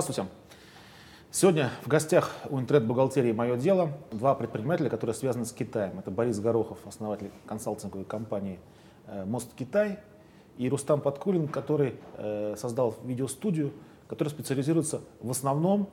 Здравствуйте. 0.00 0.30
Сегодня 1.30 1.70
в 1.82 1.88
гостях 1.88 2.34
у 2.48 2.58
интернет-бухгалтерии 2.58 3.32
«Мое 3.32 3.58
дело» 3.58 3.90
два 4.12 4.34
предпринимателя, 4.34 4.88
которые 4.88 5.12
связаны 5.12 5.44
с 5.44 5.52
Китаем. 5.52 5.98
Это 5.98 6.10
Борис 6.10 6.40
Горохов, 6.40 6.78
основатель 6.86 7.30
консалтинговой 7.44 8.06
компании 8.06 8.58
э, 9.08 9.26
«Мост 9.26 9.52
Китай», 9.54 9.98
и 10.56 10.70
Рустам 10.70 11.02
Подкулин, 11.02 11.48
который 11.48 11.96
э, 12.16 12.54
создал 12.56 12.96
видеостудию, 13.04 13.74
которая 14.08 14.32
специализируется 14.32 15.02
в 15.20 15.30
основном 15.30 15.90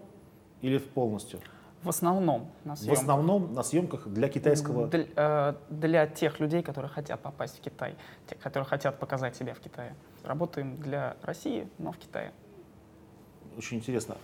или 0.62 0.78
полностью? 0.78 1.42
В 1.84 1.90
основном 1.90 2.50
на 2.64 2.78
съемках. 2.78 2.98
В 2.98 3.02
основном 3.02 3.54
на 3.54 3.64
съемках 3.64 4.08
для 4.08 4.30
китайского... 4.30 4.88
Для, 4.88 5.06
э, 5.18 5.54
для 5.70 6.08
тех 6.08 6.40
людей, 6.40 6.64
которые 6.64 6.90
хотят 6.90 7.20
попасть 7.20 7.58
в 7.58 7.62
Китай, 7.62 7.98
тех, 8.30 8.40
которые 8.40 8.66
хотят 8.66 9.00
показать 9.00 9.36
себя 9.36 9.54
в 9.54 9.60
Китае. 9.60 9.96
Работаем 10.24 10.78
для 10.78 11.18
России, 11.24 11.68
но 11.78 11.92
в 11.92 11.98
Китае. 11.98 12.32
Очень 13.58 13.78
интересно. 13.78 14.18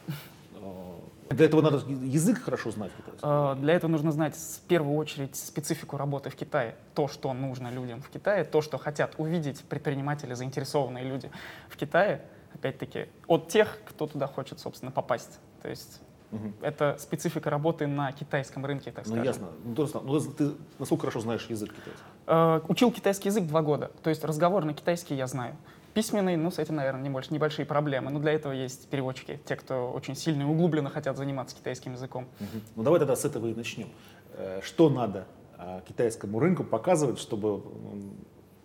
Э, 0.56 1.34
для 1.34 1.46
этого 1.46 1.62
надо 1.62 1.78
язык 1.90 2.44
хорошо 2.44 2.72
знать? 2.72 2.92
Э, 3.22 3.56
для 3.60 3.74
этого 3.74 3.90
нужно 3.90 4.12
знать 4.12 4.36
в 4.36 4.62
первую 4.68 4.98
очередь 4.98 5.36
специфику 5.36 5.98
работы 5.98 6.30
в 6.30 6.36
Китае. 6.36 6.76
То, 6.94 7.08
что 7.08 7.34
нужно 7.34 7.70
людям 7.70 8.02
в 8.02 8.10
Китае, 8.10 8.44
то, 8.44 8.62
что 8.62 8.78
хотят 8.78 9.16
увидеть 9.18 9.62
предприниматели, 9.64 10.34
заинтересованные 10.34 11.04
люди 11.04 11.32
в 11.70 11.78
Китае, 11.78 12.22
опять-таки, 12.54 13.08
от 13.28 13.48
тех, 13.48 13.80
кто 13.86 14.08
туда 14.08 14.28
хочет, 14.28 14.60
собственно, 14.60 14.92
попасть. 14.92 15.40
То 15.62 15.70
есть 15.70 16.02
Угу. 16.34 16.54
Это 16.62 16.98
специфика 17.00 17.52
работы 17.52 17.86
на 17.86 18.12
китайском 18.12 18.66
рынке, 18.66 18.92
так 18.92 19.06
ну, 19.06 19.12
скажем. 19.12 19.24
Ясно. 19.24 19.48
Ну, 19.64 19.84
ясно. 19.84 20.02
Ну, 20.04 20.20
ты 20.20 20.52
насколько 20.80 21.02
хорошо 21.02 21.20
знаешь 21.20 21.46
язык 21.48 21.70
китайский? 21.70 22.04
Э, 22.26 22.62
учил 22.68 22.92
китайский 22.92 23.30
язык 23.30 23.46
два 23.46 23.62
года. 23.62 23.92
То 24.02 24.10
есть 24.10 24.24
разговор 24.24 24.66
на 24.66 24.74
китайский 24.74 25.14
я 25.14 25.28
знаю. 25.28 25.56
Письменный, 25.94 26.36
ну, 26.36 26.50
с 26.50 26.60
этим, 26.60 26.76
наверное, 26.76 27.04
не 27.04 27.10
больше, 27.10 27.34
небольшие 27.34 27.66
проблемы. 27.66 28.10
Но 28.10 28.20
для 28.20 28.32
этого 28.32 28.52
есть 28.52 28.90
переводчики, 28.90 29.40
те, 29.46 29.56
кто 29.56 29.92
очень 29.92 30.16
сильно 30.16 30.42
и 30.42 30.46
углубленно 30.46 30.90
хотят 30.90 31.18
заниматься 31.18 31.56
китайским 31.56 31.94
языком. 31.94 32.28
Угу. 32.40 32.62
Ну, 32.78 32.84
давай 32.84 33.00
тогда 33.00 33.16
с 33.16 33.26
этого 33.26 33.48
и 33.48 33.54
начнем. 33.54 33.90
Э, 34.34 34.62
что 34.64 34.90
надо 34.90 35.28
а, 35.58 35.82
китайскому 35.88 36.40
рынку 36.40 36.64
показывать, 36.64 37.20
чтобы 37.20 37.62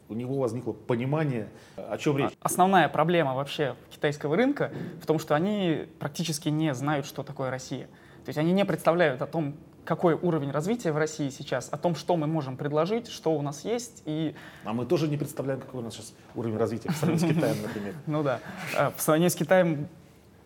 у 0.08 0.14
него 0.14 0.38
возникло 0.38 0.72
понимание, 0.72 1.48
о 1.76 1.98
чем 1.98 2.16
речь. 2.16 2.32
Основная 2.40 2.88
проблема 2.88 3.34
вообще 3.34 3.76
китайского 3.90 4.36
рынка 4.36 4.72
в 5.02 5.06
том, 5.06 5.18
что 5.18 5.34
они 5.34 5.86
практически 5.98 6.48
не 6.48 6.74
знают, 6.74 7.04
что 7.06 7.22
такое 7.22 7.50
Россия. 7.50 7.86
То 8.24 8.30
есть 8.30 8.38
они 8.38 8.52
не 8.52 8.64
представляют 8.64 9.20
о 9.22 9.26
том, 9.26 9.56
какой 9.88 10.12
уровень 10.12 10.50
развития 10.50 10.92
в 10.92 10.98
России 10.98 11.30
сейчас, 11.30 11.70
о 11.72 11.78
том, 11.78 11.94
что 11.94 12.14
мы 12.18 12.26
можем 12.26 12.58
предложить, 12.58 13.08
что 13.08 13.32
у 13.32 13.40
нас 13.40 13.64
есть. 13.64 14.02
И... 14.04 14.34
А 14.64 14.74
мы 14.74 14.84
тоже 14.84 15.08
не 15.08 15.16
представляем, 15.16 15.62
какой 15.62 15.80
у 15.80 15.82
нас 15.82 15.94
сейчас 15.94 16.12
уровень 16.34 16.58
развития 16.58 16.90
в 16.90 16.96
сравнении 16.96 17.32
с 17.32 17.34
Китаем, 17.34 17.56
например. 17.62 17.94
Ну 18.06 18.22
да. 18.22 18.40
А, 18.76 18.92
в 18.94 19.00
сравнении 19.00 19.30
с 19.30 19.34
Китаем 19.34 19.88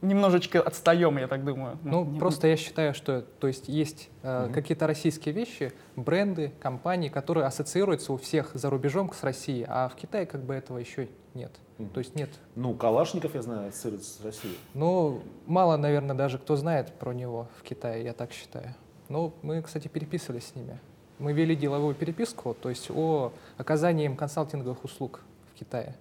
немножечко 0.00 0.62
отстаем, 0.62 1.18
я 1.18 1.26
так 1.26 1.44
думаю. 1.44 1.76
Ну, 1.82 2.04
ну 2.04 2.20
просто 2.20 2.46
я 2.46 2.56
считаю, 2.56 2.94
что 2.94 3.22
то 3.22 3.48
есть 3.48 3.66
есть 3.66 4.10
э, 4.22 4.44
угу. 4.44 4.54
какие-то 4.54 4.86
российские 4.86 5.34
вещи, 5.34 5.72
бренды, 5.96 6.52
компании, 6.60 7.08
которые 7.08 7.44
ассоциируются 7.46 8.12
у 8.12 8.18
всех 8.18 8.52
за 8.54 8.70
рубежом 8.70 9.12
с 9.12 9.24
Россией, 9.24 9.66
а 9.68 9.88
в 9.88 9.96
Китае 9.96 10.24
как 10.24 10.44
бы 10.44 10.54
этого 10.54 10.78
еще 10.78 11.08
нет. 11.34 11.50
Угу. 11.80 11.88
То 11.94 11.98
есть 11.98 12.14
нет. 12.14 12.30
Ну, 12.54 12.74
Калашников, 12.74 13.34
я 13.34 13.42
знаю, 13.42 13.70
ассоциируется 13.70 14.22
с 14.22 14.24
Россией. 14.24 14.56
Ну, 14.74 15.20
мало, 15.46 15.76
наверное, 15.76 16.14
даже 16.14 16.38
кто 16.38 16.54
знает 16.54 16.92
про 16.92 17.12
него 17.12 17.48
в 17.58 17.64
Китае, 17.64 18.04
я 18.04 18.12
так 18.12 18.30
считаю. 18.30 18.76
Ну, 19.12 19.34
мы, 19.42 19.60
кстати, 19.60 19.88
переписывались 19.88 20.46
с 20.46 20.54
ними. 20.54 20.80
Мы 21.18 21.34
вели 21.34 21.54
деловую 21.54 21.94
переписку, 21.94 22.54
то 22.54 22.70
есть 22.70 22.90
о 22.90 23.30
оказании 23.58 24.06
им 24.06 24.16
консалтинговых 24.16 24.84
услуг 24.84 25.20
в 25.52 25.58
Китае. 25.58 25.96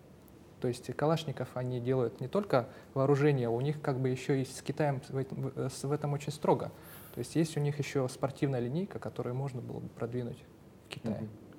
То 0.61 0.69
есть 0.69 0.95
Калашников 0.95 1.49
они 1.55 1.81
делают 1.81 2.21
не 2.21 2.29
только 2.29 2.69
вооружение, 2.93 3.49
у 3.49 3.59
них 3.59 3.81
как 3.81 3.99
бы 3.99 4.07
еще 4.07 4.41
и 4.41 4.45
с 4.45 4.61
Китаем 4.61 5.01
в 5.09 5.91
этом 5.91 6.13
очень 6.13 6.31
строго. 6.31 6.71
То 7.13 7.19
есть 7.19 7.35
есть 7.35 7.57
у 7.57 7.59
них 7.59 7.77
еще 7.79 8.07
спортивная 8.07 8.61
линейка, 8.61 8.97
которую 8.97 9.35
можно 9.35 9.59
было 9.59 9.81
бы 9.81 9.89
продвинуть 9.89 10.41
в 10.85 10.87
Китае. 10.87 11.15
Mm-hmm. 11.15 11.50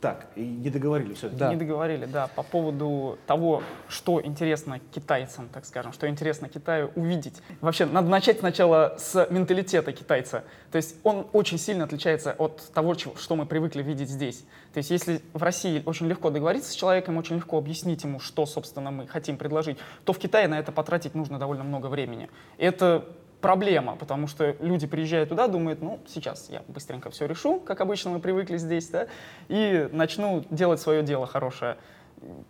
Так, 0.00 0.26
и 0.36 0.42
не 0.44 0.68
договорили 0.68 1.14
все-таки. 1.14 1.40
Да. 1.40 1.50
Не 1.50 1.56
договорили, 1.56 2.04
да, 2.04 2.28
по 2.28 2.42
поводу 2.42 3.18
того, 3.26 3.62
что 3.88 4.20
интересно 4.22 4.78
китайцам, 4.94 5.48
так 5.48 5.64
скажем, 5.64 5.92
что 5.92 6.06
интересно 6.06 6.48
Китаю 6.48 6.90
увидеть. 6.96 7.40
Вообще, 7.62 7.86
надо 7.86 8.08
начать 8.08 8.40
сначала 8.40 8.96
с 8.98 9.26
менталитета 9.30 9.92
китайца. 9.92 10.44
То 10.70 10.76
есть 10.76 10.96
он 11.02 11.26
очень 11.32 11.58
сильно 11.58 11.84
отличается 11.84 12.34
от 12.36 12.62
того, 12.74 12.94
что 12.94 13.36
мы 13.36 13.46
привыкли 13.46 13.82
видеть 13.82 14.10
здесь. 14.10 14.44
То 14.74 14.78
есть 14.78 14.90
если 14.90 15.22
в 15.32 15.42
России 15.42 15.82
очень 15.86 16.06
легко 16.06 16.28
договориться 16.28 16.70
с 16.70 16.74
человеком, 16.74 17.16
очень 17.16 17.36
легко 17.36 17.56
объяснить 17.56 18.04
ему, 18.04 18.20
что, 18.20 18.44
собственно, 18.44 18.90
мы 18.90 19.06
хотим 19.06 19.38
предложить, 19.38 19.78
то 20.04 20.12
в 20.12 20.18
Китае 20.18 20.46
на 20.46 20.58
это 20.58 20.72
потратить 20.72 21.14
нужно 21.14 21.38
довольно 21.38 21.64
много 21.64 21.86
времени. 21.86 22.28
И 22.58 22.64
это 22.64 23.06
проблема, 23.40 23.96
потому 23.96 24.26
что 24.26 24.56
люди 24.60 24.86
приезжают 24.86 25.28
туда, 25.28 25.48
думают, 25.48 25.82
ну, 25.82 26.00
сейчас 26.06 26.48
я 26.50 26.62
быстренько 26.68 27.10
все 27.10 27.26
решу, 27.26 27.60
как 27.60 27.80
обычно 27.80 28.10
мы 28.10 28.20
привыкли 28.20 28.56
здесь, 28.56 28.88
да, 28.88 29.06
и 29.48 29.88
начну 29.92 30.44
делать 30.50 30.80
свое 30.80 31.02
дело 31.02 31.26
хорошее. 31.26 31.76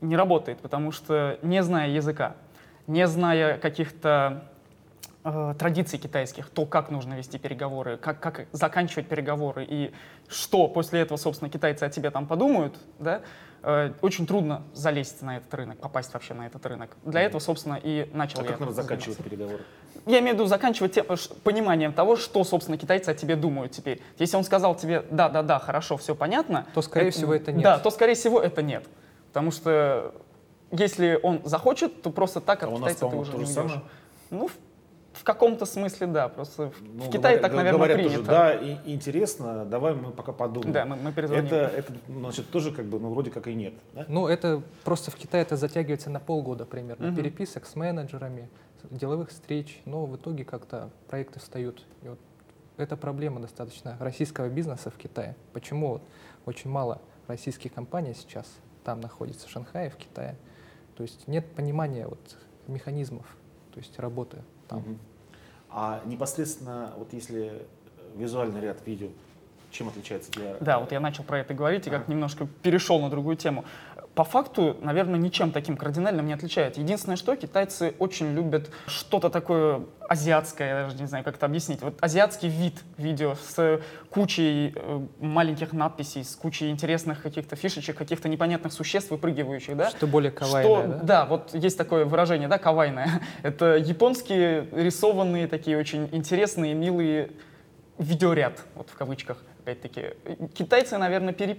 Не 0.00 0.16
работает, 0.16 0.60
потому 0.60 0.92
что 0.92 1.38
не 1.42 1.62
зная 1.62 1.88
языка, 1.88 2.36
не 2.86 3.06
зная 3.06 3.58
каких-то 3.58 4.44
э, 5.24 5.54
традиций 5.58 5.98
китайских, 5.98 6.50
то, 6.50 6.66
как 6.66 6.90
нужно 6.90 7.14
вести 7.14 7.38
переговоры, 7.38 7.96
как, 7.96 8.20
как 8.20 8.46
заканчивать 8.52 9.08
переговоры 9.08 9.66
и 9.68 9.92
что 10.28 10.68
после 10.68 11.00
этого, 11.00 11.18
собственно, 11.18 11.50
китайцы 11.50 11.82
о 11.82 11.90
тебе 11.90 12.10
там 12.10 12.26
подумают, 12.26 12.76
да, 13.00 13.22
очень 14.00 14.26
трудно 14.26 14.62
залезть 14.74 15.22
на 15.22 15.38
этот 15.38 15.52
рынок, 15.54 15.78
попасть 15.78 16.12
вообще 16.14 16.34
на 16.34 16.46
этот 16.46 16.64
рынок. 16.66 16.96
Для 17.04 17.22
этого, 17.22 17.40
собственно, 17.40 17.80
и 17.82 18.08
начал 18.12 18.40
а 18.40 18.42
я 18.44 18.50
как 18.50 18.60
надо 18.60 18.72
заканчивать 18.72 19.18
переговоры? 19.18 19.64
Я 20.06 20.20
имею 20.20 20.36
в 20.36 20.38
виду 20.38 20.46
заканчивать 20.46 20.92
тем, 20.92 21.06
пониманием 21.42 21.92
того, 21.92 22.14
что, 22.14 22.44
собственно, 22.44 22.78
китайцы 22.78 23.08
о 23.08 23.14
тебе 23.14 23.34
думают 23.34 23.72
теперь. 23.72 24.00
Если 24.18 24.36
он 24.36 24.44
сказал 24.44 24.76
тебе 24.76 25.04
«да, 25.10 25.28
да, 25.28 25.42
да, 25.42 25.58
хорошо, 25.58 25.96
все 25.96 26.14
понятно», 26.14 26.66
то, 26.74 26.82
скорее 26.82 27.08
это, 27.08 27.16
всего, 27.16 27.34
это 27.34 27.50
нет. 27.50 27.64
Да, 27.64 27.78
то, 27.78 27.90
скорее 27.90 28.14
всего, 28.14 28.40
это 28.40 28.62
нет. 28.62 28.86
Потому 29.28 29.50
что 29.50 30.14
если 30.70 31.18
он 31.22 31.40
захочет, 31.44 32.02
то 32.02 32.10
просто 32.10 32.40
так 32.40 32.62
от 32.62 32.72
а 32.72 32.76
китайца 32.76 33.08
ты 33.08 33.16
уже 33.16 33.32
не 33.32 33.38
уйдешь. 33.38 33.82
Ну, 34.30 34.48
в 35.16 35.24
каком-то 35.24 35.66
смысле, 35.66 36.06
да, 36.08 36.28
просто 36.28 36.72
ну, 36.80 37.04
в 37.04 37.10
Китае 37.10 37.38
говорят, 37.38 37.42
так, 37.42 37.52
наверное, 37.52 37.72
говорят 37.78 37.96
принято. 37.96 38.16
Тоже, 38.16 38.28
да, 38.28 38.54
и, 38.54 38.76
интересно, 38.84 39.64
давай 39.64 39.94
мы 39.94 40.12
пока 40.12 40.32
подумаем. 40.32 40.72
Да, 40.72 40.84
мы, 40.84 40.96
мы 40.96 41.12
перезвоним. 41.12 41.46
Это, 41.46 41.56
это, 41.56 41.92
значит, 42.08 42.50
тоже 42.50 42.72
как 42.72 42.86
бы, 42.86 43.00
ну, 43.00 43.10
вроде 43.10 43.30
как 43.30 43.46
и 43.48 43.54
нет. 43.54 43.74
Да? 43.94 44.04
Ну, 44.08 44.26
это 44.26 44.62
просто 44.84 45.10
в 45.10 45.16
Китае 45.16 45.42
это 45.42 45.56
затягивается 45.56 46.10
на 46.10 46.20
полгода 46.20 46.66
примерно, 46.66 47.08
угу. 47.08 47.16
переписок 47.16 47.66
с 47.66 47.74
менеджерами, 47.76 48.48
деловых 48.90 49.30
встреч, 49.30 49.80
но 49.84 50.06
в 50.06 50.16
итоге 50.16 50.44
как-то 50.44 50.90
проекты 51.08 51.40
встают. 51.40 51.84
И 52.02 52.08
вот 52.08 52.18
это 52.76 52.96
проблема 52.96 53.40
достаточно 53.40 53.96
российского 53.98 54.48
бизнеса 54.48 54.90
в 54.90 54.96
Китае. 54.96 55.36
Почему 55.52 55.88
вот 55.88 56.02
очень 56.44 56.70
мало 56.70 57.00
российских 57.26 57.72
компаний 57.72 58.14
сейчас 58.14 58.46
там 58.84 59.00
находится, 59.00 59.48
в 59.48 59.50
Шанхае, 59.50 59.90
в 59.90 59.96
Китае. 59.96 60.36
То 60.96 61.02
есть 61.02 61.26
нет 61.26 61.46
понимания 61.54 62.06
вот 62.06 62.36
механизмов, 62.66 63.26
то 63.72 63.80
есть 63.80 63.98
работы 63.98 64.42
там. 64.68 64.78
Угу. 64.78 64.96
А 65.70 66.00
непосредственно, 66.06 66.92
вот 66.96 67.12
если 67.12 67.66
визуальный 68.14 68.60
ряд 68.60 68.78
видео, 68.86 69.08
чем 69.70 69.88
отличается 69.88 70.30
для... 70.32 70.56
Да, 70.60 70.78
вот 70.78 70.92
я 70.92 71.00
начал 71.00 71.22
про 71.24 71.40
это 71.40 71.52
говорить 71.54 71.86
и 71.86 71.90
как 71.90 72.08
немножко 72.08 72.46
перешел 72.62 73.00
на 73.00 73.10
другую 73.10 73.36
тему. 73.36 73.64
По 74.16 74.24
факту, 74.24 74.78
наверное, 74.80 75.20
ничем 75.20 75.50
таким 75.50 75.76
кардинальным 75.76 76.24
не 76.24 76.32
отличает. 76.32 76.78
Единственное, 76.78 77.16
что 77.16 77.36
китайцы 77.36 77.94
очень 77.98 78.32
любят 78.32 78.70
что-то 78.86 79.28
такое 79.28 79.82
азиатское, 80.08 80.68
я 80.68 80.84
даже 80.86 80.96
не 80.96 81.06
знаю, 81.06 81.22
как 81.22 81.36
это 81.36 81.44
объяснить. 81.44 81.82
Вот 81.82 81.98
азиатский 82.00 82.48
вид 82.48 82.82
видео 82.96 83.34
с 83.34 83.78
кучей 84.08 84.72
э, 84.74 85.00
маленьких 85.20 85.74
надписей, 85.74 86.24
с 86.24 86.34
кучей 86.34 86.70
интересных 86.70 87.20
каких-то 87.20 87.56
фишечек, 87.56 87.98
каких-то 87.98 88.30
непонятных 88.30 88.72
существ, 88.72 89.10
выпрыгивающих, 89.10 89.76
да? 89.76 89.90
Что 89.90 90.06
более 90.06 90.30
кавайное, 90.30 90.82
что, 90.82 90.88
да? 90.88 90.98
Да, 91.02 91.26
вот 91.26 91.52
есть 91.52 91.76
такое 91.76 92.06
выражение, 92.06 92.48
да, 92.48 92.56
кавайное. 92.56 93.20
Это 93.42 93.76
японские 93.76 94.66
рисованные 94.72 95.46
такие 95.46 95.76
очень 95.76 96.08
интересные, 96.12 96.72
милые 96.72 97.32
видеоряд, 97.98 98.64
вот 98.76 98.88
в 98.88 98.94
кавычках, 98.94 99.42
опять-таки. 99.60 100.14
Китайцы, 100.54 100.96
наверное, 100.96 101.34
пере, 101.34 101.58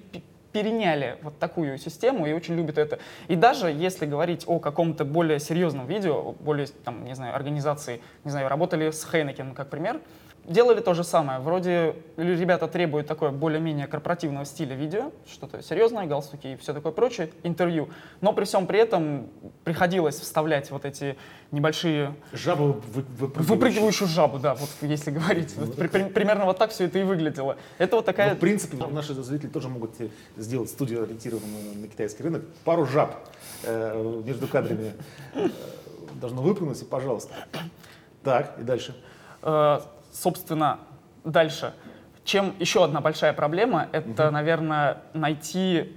переняли 0.57 1.17
вот 1.21 1.37
такую 1.37 1.77
систему 1.77 2.25
и 2.25 2.33
очень 2.33 2.55
любят 2.55 2.79
это. 2.79 2.97
И 3.27 3.35
даже 3.35 3.67
если 3.69 4.07
говорить 4.07 4.43
о 4.47 4.57
каком-то 4.57 5.05
более 5.05 5.39
серьезном 5.39 5.85
видео, 5.85 6.31
более, 6.39 6.65
там, 6.83 7.05
не 7.05 7.13
знаю, 7.13 7.35
организации, 7.35 8.01
не 8.23 8.31
знаю, 8.31 8.49
работали 8.49 8.89
с 8.89 9.07
Хейнекен, 9.07 9.53
как 9.53 9.69
пример, 9.69 10.01
делали 10.47 10.79
то 10.79 10.93
же 10.93 11.03
самое. 11.03 11.39
Вроде 11.39 11.95
ребята 12.15 12.67
требуют 12.67 13.07
такое 13.07 13.31
более-менее 13.31 13.87
корпоративного 13.87 14.45
стиля 14.45 14.75
видео, 14.75 15.11
что-то 15.29 15.61
серьезное, 15.61 16.07
галстуки 16.07 16.47
и 16.47 16.55
все 16.55 16.73
такое 16.73 16.91
прочее, 16.91 17.29
интервью. 17.43 17.89
Но 18.21 18.33
при 18.33 18.45
всем 18.45 18.65
при 18.65 18.79
этом 18.79 19.27
приходилось 19.63 20.19
вставлять 20.19 20.71
вот 20.71 20.85
эти 20.85 21.17
небольшие... 21.51 22.15
Жабу 22.31 22.81
выпрыгивающую. 22.93 23.43
Выпрыгивающую 23.43 24.07
жабу, 24.07 24.39
да, 24.39 24.55
вот 24.55 24.69
если 24.81 25.11
говорить. 25.11 25.53
Ну, 25.57 25.65
вот, 25.65 25.75
при, 25.75 26.03
примерно 26.05 26.45
вот 26.45 26.57
так 26.57 26.71
все 26.71 26.85
это 26.85 26.97
и 26.99 27.03
выглядело. 27.03 27.57
Это 27.77 27.97
вот 27.97 28.05
такая... 28.05 28.31
Ну, 28.31 28.35
в 28.37 28.39
принципе, 28.39 28.77
наши 28.87 29.13
зрители 29.13 29.49
тоже 29.49 29.67
могут 29.67 29.91
сделать 30.37 30.69
студию, 30.69 31.03
ориентированную 31.03 31.75
на 31.75 31.87
китайский 31.87 32.23
рынок. 32.23 32.43
Пару 32.63 32.85
жаб 32.85 33.15
э, 33.63 34.21
между 34.25 34.47
кадрами 34.47 34.93
должно 36.15 36.41
выпрыгнуть, 36.41 36.81
и 36.81 36.85
пожалуйста. 36.85 37.33
Так, 38.23 38.57
и 38.59 38.63
дальше. 38.63 38.95
Собственно, 40.11 40.79
дальше. 41.23 41.73
Чем 42.23 42.53
еще 42.59 42.83
одна 42.83 43.01
большая 43.01 43.33
проблема, 43.33 43.87
это, 43.91 44.25
угу. 44.25 44.33
наверное, 44.33 44.97
найти 45.13 45.95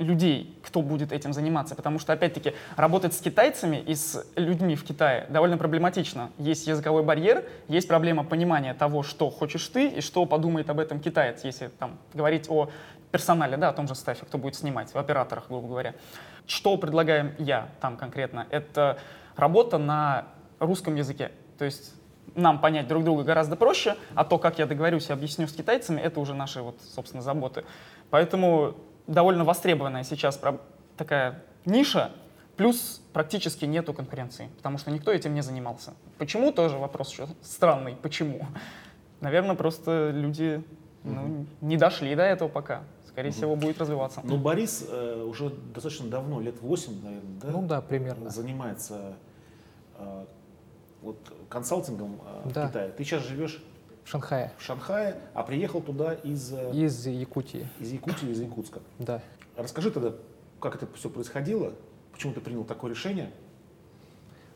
людей, 0.00 0.58
кто 0.62 0.82
будет 0.82 1.12
этим 1.12 1.32
заниматься. 1.32 1.74
Потому 1.74 1.98
что, 1.98 2.12
опять-таки, 2.12 2.54
работать 2.76 3.14
с 3.14 3.20
китайцами 3.20 3.76
и 3.76 3.94
с 3.94 4.26
людьми 4.34 4.74
в 4.74 4.82
Китае 4.82 5.26
довольно 5.28 5.58
проблематично. 5.58 6.30
Есть 6.38 6.66
языковой 6.66 7.04
барьер, 7.04 7.44
есть 7.68 7.86
проблема 7.86 8.24
понимания 8.24 8.74
того, 8.74 9.02
что 9.02 9.30
хочешь 9.30 9.66
ты 9.68 9.88
и 9.88 10.00
что 10.00 10.24
подумает 10.24 10.70
об 10.70 10.80
этом 10.80 11.00
китаец, 11.00 11.44
если 11.44 11.68
там 11.68 11.98
говорить 12.14 12.46
о 12.48 12.70
персонале, 13.12 13.56
да, 13.56 13.68
о 13.68 13.72
том 13.72 13.88
же 13.88 13.94
стафе, 13.94 14.24
кто 14.24 14.38
будет 14.38 14.54
снимать, 14.54 14.92
в 14.94 14.96
операторах, 14.96 15.48
грубо 15.48 15.68
говоря. 15.68 15.94
Что 16.46 16.76
предлагаем 16.76 17.34
я 17.38 17.68
там 17.80 17.96
конкретно? 17.96 18.46
Это 18.50 18.98
работа 19.36 19.78
на 19.78 20.26
русском 20.58 20.96
языке. 20.96 21.30
То 21.58 21.64
есть 21.64 21.94
нам 22.34 22.60
понять 22.60 22.88
друг 22.88 23.04
друга 23.04 23.24
гораздо 23.24 23.56
проще, 23.56 23.96
а 24.14 24.24
то, 24.24 24.38
как 24.38 24.58
я 24.58 24.66
договорюсь 24.66 25.10
и 25.10 25.12
объясню 25.12 25.46
с 25.46 25.52
китайцами, 25.52 26.00
это 26.00 26.20
уже 26.20 26.34
наши, 26.34 26.62
вот, 26.62 26.76
собственно, 26.94 27.22
заботы. 27.22 27.64
Поэтому 28.10 28.74
довольно 29.06 29.44
востребованная 29.44 30.04
сейчас 30.04 30.40
такая 30.96 31.42
ниша, 31.64 32.12
плюс 32.56 33.02
практически 33.12 33.64
нету 33.64 33.92
конкуренции, 33.94 34.48
потому 34.56 34.78
что 34.78 34.90
никто 34.90 35.10
этим 35.10 35.34
не 35.34 35.42
занимался. 35.42 35.94
Почему 36.18 36.52
тоже 36.52 36.76
вопрос 36.76 37.10
еще 37.12 37.26
странный, 37.42 37.96
почему? 37.96 38.46
Наверное, 39.20 39.54
просто 39.54 40.10
люди 40.10 40.62
ну, 41.02 41.46
не 41.60 41.76
дошли 41.76 42.14
до 42.14 42.22
этого 42.22 42.48
пока. 42.48 42.82
Скорее 43.06 43.32
всего, 43.32 43.56
будет 43.56 43.78
развиваться. 43.80 44.20
Ну, 44.22 44.36
Борис 44.36 44.86
э, 44.88 45.24
уже 45.24 45.50
достаточно 45.50 46.08
давно, 46.08 46.40
лет 46.40 46.62
8, 46.62 47.02
наверное, 47.02 47.40
да? 47.42 47.48
Ну 47.50 47.66
да, 47.66 47.80
примерно. 47.80 48.30
Занимается 48.30 49.14
э, 49.98 50.24
вот, 51.02 51.16
консалтингом 51.48 52.20
э, 52.44 52.50
да. 52.54 52.66
в 52.66 52.68
Китае. 52.68 52.90
Ты 52.92 53.04
сейчас 53.04 53.22
живешь 53.24 53.62
в 54.04 54.08
Шанхае. 54.08 54.52
В 54.58 54.62
Шанхае, 54.62 55.16
а 55.34 55.42
приехал 55.42 55.80
туда 55.80 56.14
из... 56.14 56.52
Э, 56.52 56.72
из 56.72 57.06
Якутии. 57.06 57.68
Из 57.78 57.92
Якутии, 57.92 58.28
из 58.30 58.40
Якутска. 58.40 58.80
Да. 58.98 59.22
Расскажи 59.56 59.90
тогда, 59.90 60.14
как 60.60 60.74
это 60.76 60.86
все 60.94 61.10
происходило, 61.10 61.72
почему 62.12 62.32
ты 62.32 62.40
принял 62.40 62.64
такое 62.64 62.90
решение? 62.90 63.30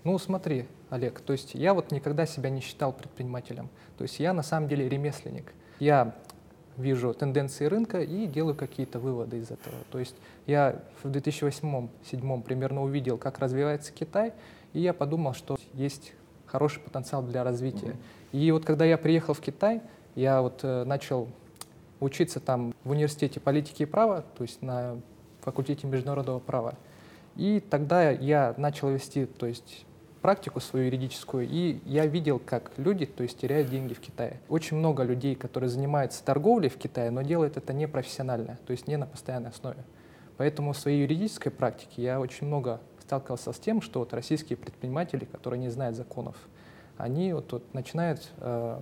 Ну, 0.05 0.19
смотри, 0.19 0.67
Олег, 0.91 1.21
то 1.21 1.33
есть 1.33 1.55
я 1.55 1.73
вот 1.73 1.91
никогда 1.91 2.27
себя 2.27 2.51
не 2.51 2.61
считал 2.61 2.93
предпринимателем. 2.93 3.71
То 3.97 4.03
есть 4.03 4.21
я 4.21 4.35
на 4.35 4.43
самом 4.43 4.69
деле 4.69 4.89
ремесленник. 4.89 5.53
Я 5.81 6.15
вижу 6.77 7.15
тенденции 7.15 7.67
рынка 7.67 8.03
и 8.03 8.27
делаю 8.27 8.55
какие-то 8.55 8.99
выводы 8.99 9.39
из 9.39 9.51
этого. 9.51 9.77
То 9.91 9.99
есть 9.99 10.17
я 10.47 10.83
в 11.03 11.09
2008-2007 11.09 12.43
примерно 12.43 12.83
увидел, 12.83 13.17
как 13.17 13.39
развивается 13.39 13.93
Китай, 13.93 14.33
и 14.73 14.81
я 14.81 14.93
подумал, 14.93 15.35
что 15.35 15.57
есть 15.73 16.13
хороший 16.55 16.79
потенциал 16.79 17.25
для 17.25 17.43
развития. 17.43 17.97
Mm-hmm. 18.31 18.39
И 18.39 18.53
вот 18.53 18.65
когда 18.65 18.85
я 18.85 18.97
приехал 18.97 19.35
в 19.35 19.41
Китай, 19.41 19.83
я 20.15 20.41
вот 20.41 20.61
э, 20.63 20.85
начал 20.85 21.27
учиться 21.99 22.39
там 22.39 22.73
в 22.85 22.91
университете 22.91 23.41
политики 23.41 23.83
и 23.83 23.87
права, 23.87 24.25
то 24.39 24.43
есть 24.45 24.63
на 24.63 25.01
факультете 25.41 25.89
международного 25.89 26.39
права. 26.39 26.75
И 27.35 27.59
тогда 27.59 28.09
я 28.09 28.55
начал 28.57 28.89
вести, 28.91 29.27
то 29.27 29.47
есть 29.47 29.85
практику 30.23 30.61
свою 30.61 30.87
юридическую, 30.87 31.49
и 31.51 31.81
я 31.87 32.07
видел, 32.07 32.39
как 32.39 32.71
люди, 32.77 33.05
то 33.05 33.25
есть 33.25 33.37
теряют 33.41 33.69
деньги 33.69 33.93
в 33.93 33.99
Китае. 33.99 34.39
Очень 34.49 34.77
много 34.77 35.03
людей, 35.03 35.35
которые 35.35 35.69
занимаются 35.69 36.25
торговлей 36.25 36.69
в 36.69 36.77
Китае, 36.77 37.11
но 37.11 37.23
делают 37.23 37.57
это 37.57 37.73
не 37.73 37.89
профессионально, 37.89 38.59
то 38.65 38.71
есть 38.71 38.87
не 38.87 38.97
на 38.97 39.07
постоянной 39.07 39.51
основе. 39.51 39.83
Поэтому 40.37 40.73
в 40.73 40.79
своей 40.79 41.03
юридической 41.03 41.51
практике 41.51 42.01
я 42.03 42.21
очень 42.21 42.47
много 42.47 42.81
сталкивался 43.07 43.53
с 43.53 43.59
тем, 43.59 43.81
что 43.81 44.01
вот 44.01 44.13
российские 44.13 44.57
предприниматели, 44.57 45.25
которые 45.25 45.61
не 45.61 45.69
знают 45.69 45.97
законов, 45.97 46.37
они 46.97 47.33
вот, 47.33 47.53
вот 47.53 47.75
начинают 47.75 48.31
э, 48.39 48.81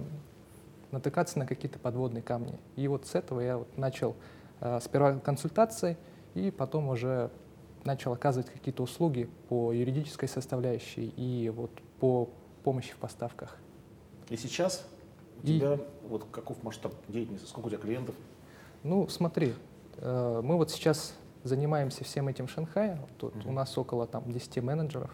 натыкаться 0.90 1.38
на 1.38 1.46
какие-то 1.46 1.78
подводные 1.78 2.22
камни. 2.22 2.58
И 2.76 2.86
вот 2.88 3.06
с 3.06 3.14
этого 3.14 3.40
я 3.40 3.58
вот 3.58 3.76
начал 3.76 4.14
э, 4.60 4.78
сперва 4.82 5.18
консультации, 5.18 5.96
и 6.34 6.50
потом 6.50 6.88
уже 6.88 7.30
начал 7.84 8.12
оказывать 8.12 8.48
какие-то 8.48 8.82
услуги 8.82 9.28
по 9.48 9.72
юридической 9.72 10.28
составляющей 10.28 11.12
и 11.16 11.50
вот 11.50 11.70
по 11.98 12.28
помощи 12.62 12.92
в 12.92 12.96
поставках. 12.96 13.56
И 14.28 14.36
сейчас 14.36 14.86
у 15.42 15.46
и... 15.46 15.58
тебя 15.58 15.78
вот 16.08 16.26
каков 16.30 16.62
масштаб 16.62 16.94
деятельности, 17.08 17.46
сколько 17.46 17.66
у 17.66 17.70
тебя 17.70 17.80
клиентов? 17.80 18.14
Ну, 18.84 19.08
смотри, 19.08 19.54
э, 19.96 20.40
мы 20.44 20.56
вот 20.56 20.70
сейчас 20.70 21.14
занимаемся 21.44 22.04
всем 22.04 22.28
этим 22.28 22.46
в 22.46 22.50
Шанхае. 22.50 22.98
Тут 23.18 23.34
uh-huh. 23.34 23.48
у 23.48 23.52
нас 23.52 23.76
около 23.76 24.06
там 24.06 24.30
10 24.30 24.62
менеджеров 24.62 25.10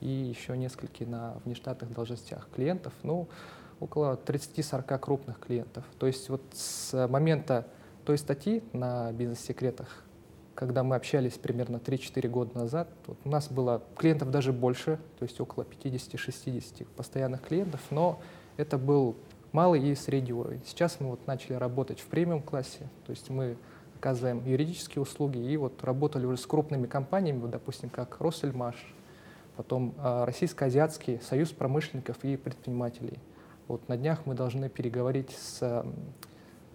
и 0.00 0.08
еще 0.08 0.56
несколько 0.56 1.04
на 1.04 1.34
внештатных 1.44 1.92
должностях 1.92 2.48
клиентов. 2.54 2.92
Ну, 3.02 3.28
около 3.80 4.16
30-40 4.16 4.98
крупных 4.98 5.38
клиентов. 5.40 5.84
То 5.98 6.06
есть 6.06 6.28
вот 6.28 6.42
с 6.52 7.08
момента 7.08 7.66
той 8.04 8.18
статьи 8.18 8.62
на 8.72 9.12
бизнес-секретах 9.12 10.04
когда 10.54 10.82
мы 10.82 10.96
общались 10.96 11.32
примерно 11.34 11.76
3-4 11.76 12.28
года 12.28 12.58
назад, 12.58 12.88
вот 13.06 13.18
у 13.24 13.28
нас 13.28 13.50
было 13.50 13.82
клиентов 13.96 14.30
даже 14.30 14.52
больше, 14.52 14.98
то 15.18 15.24
есть 15.24 15.40
около 15.40 15.64
50-60 15.64 16.86
постоянных 16.96 17.42
клиентов, 17.42 17.80
но 17.90 18.20
это 18.56 18.78
был 18.78 19.16
малый 19.52 19.82
и 19.82 19.94
средний 19.94 20.32
уровень. 20.32 20.60
Сейчас 20.64 21.00
мы 21.00 21.10
вот 21.10 21.26
начали 21.26 21.54
работать 21.54 22.00
в 22.00 22.06
премиум-классе, 22.06 22.88
то 23.06 23.10
есть 23.10 23.30
мы 23.30 23.56
оказываем 24.02 24.44
юридические 24.44 25.00
услуги 25.00 25.38
и 25.38 25.56
вот 25.56 25.84
работали 25.84 26.26
уже 26.26 26.36
с 26.36 26.44
крупными 26.44 26.88
компаниями, 26.88 27.38
вот, 27.38 27.50
допустим, 27.50 27.88
как 27.88 28.20
Россельмаш, 28.20 28.74
потом 29.56 29.94
э, 29.96 30.24
Российско-Азиатский 30.24 31.20
союз 31.20 31.50
промышленников 31.50 32.16
и 32.24 32.36
предпринимателей. 32.36 33.20
Вот 33.68 33.88
на 33.88 33.96
днях 33.96 34.26
мы 34.26 34.34
должны 34.34 34.68
переговорить 34.68 35.30
с 35.30 35.58
э, 35.60 35.84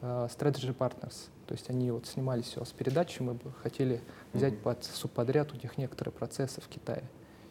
Strategy 0.01 0.73
Partners, 0.73 1.27
то 1.47 1.53
есть 1.53 1.69
они 1.69 1.91
вот 1.91 2.07
снимали 2.07 2.43
все 2.43 2.63
с 2.63 2.71
передачи, 2.71 3.21
мы 3.21 3.33
бы 3.33 3.51
хотели 3.61 3.99
взять 4.31 4.53
mm-hmm. 4.53 4.61
под 4.61 4.85
субподряд 4.85 5.51
у 5.51 5.57
них 5.57 5.77
некоторые 5.77 6.13
процессы 6.13 6.61
в 6.61 6.69
Китае. 6.69 7.03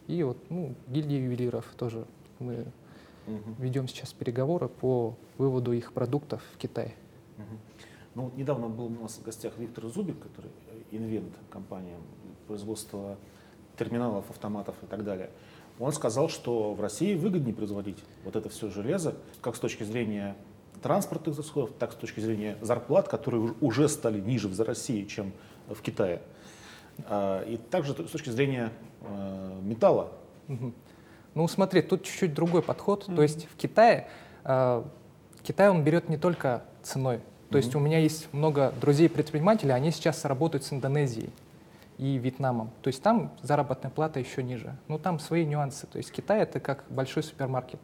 И 0.06 0.23
вот 0.23 0.38
ну, 0.49 0.75
гильдия 0.88 1.20
ювелиров 1.20 1.67
тоже 1.76 2.06
мы 2.38 2.64
ведем 3.58 3.88
сейчас 3.88 4.14
переговоры 4.14 4.69
по 4.69 5.17
выводу 5.37 5.73
их 5.73 5.93
продуктов 5.93 6.43
в 6.55 6.56
Китай. 6.56 6.94
Mm-hmm. 7.37 7.75
Ну, 8.16 8.32
недавно 8.34 8.68
был 8.68 8.86
у 8.86 9.02
нас 9.02 9.18
в 9.18 9.22
гостях 9.22 9.52
Виктор 9.58 9.88
Зубик, 9.88 10.18
который 10.18 10.50
инвент 10.90 11.35
компания 11.50 11.99
производства 12.46 13.18
терминалов, 13.76 14.25
автоматов 14.30 14.75
и 14.82 14.87
так 14.87 15.04
далее. 15.04 15.28
Он 15.78 15.92
сказал, 15.92 16.30
что 16.30 16.73
в 16.73 16.80
России 16.80 17.14
выгоднее 17.14 17.54
производить 17.54 18.02
вот 18.25 18.35
это 18.35 18.49
все 18.49 18.70
железо, 18.70 19.16
как 19.42 19.54
с 19.54 19.58
точки 19.58 19.85
зрения 19.85 20.35
транспортных 20.80 21.37
расходов, 21.37 21.73
так 21.78 21.92
с 21.92 21.94
точки 21.96 22.20
зрения 22.20 22.56
зарплат, 22.62 23.06
которые 23.06 23.54
уже 23.61 23.87
стали 23.87 24.18
ниже 24.18 24.49
в 24.49 24.58
России, 24.61 25.04
чем 25.04 25.35
в 25.68 25.82
Китае. 25.82 26.23
А, 27.04 27.44
и 27.44 27.58
также 27.58 27.92
с 27.92 28.11
точки 28.11 28.30
зрения 28.30 28.73
э, 29.02 29.61
металла. 29.62 30.11
Ну, 31.35 31.49
смотри, 31.49 31.82
тут 31.82 32.04
чуть-чуть 32.04 32.32
другой 32.32 32.62
подход. 32.62 33.06
Mm-hmm. 33.06 33.14
То 33.14 33.23
есть 33.23 33.46
в 33.52 33.56
Китае, 33.56 34.08
э, 34.44 34.85
Китай 35.42 35.68
он 35.68 35.85
берет 35.85 36.08
не 36.08 36.16
только 36.16 36.64
ценой. 36.82 37.20
То 37.49 37.59
mm-hmm. 37.59 37.62
есть 37.62 37.75
у 37.75 37.79
меня 37.79 37.99
есть 37.99 38.33
много 38.33 38.73
друзей-предпринимателей, 38.81 39.73
они 39.73 39.91
сейчас 39.91 40.25
работают 40.25 40.65
с 40.65 40.73
Индонезией 40.73 41.31
и 41.99 42.19
Вьетнамом. 42.19 42.71
То 42.83 42.88
есть 42.88 43.03
там 43.03 43.33
заработная 43.43 43.91
плата 43.91 44.21
еще 44.21 44.43
ниже. 44.43 44.76
Ну, 44.88 44.99
там 44.99 45.19
свои 45.19 45.45
нюансы. 45.45 45.87
То 45.87 45.99
есть 45.99 46.12
Китай— 46.12 46.41
это 46.43 46.61
как 46.61 46.85
большой 46.91 47.23
супермаркет. 47.23 47.81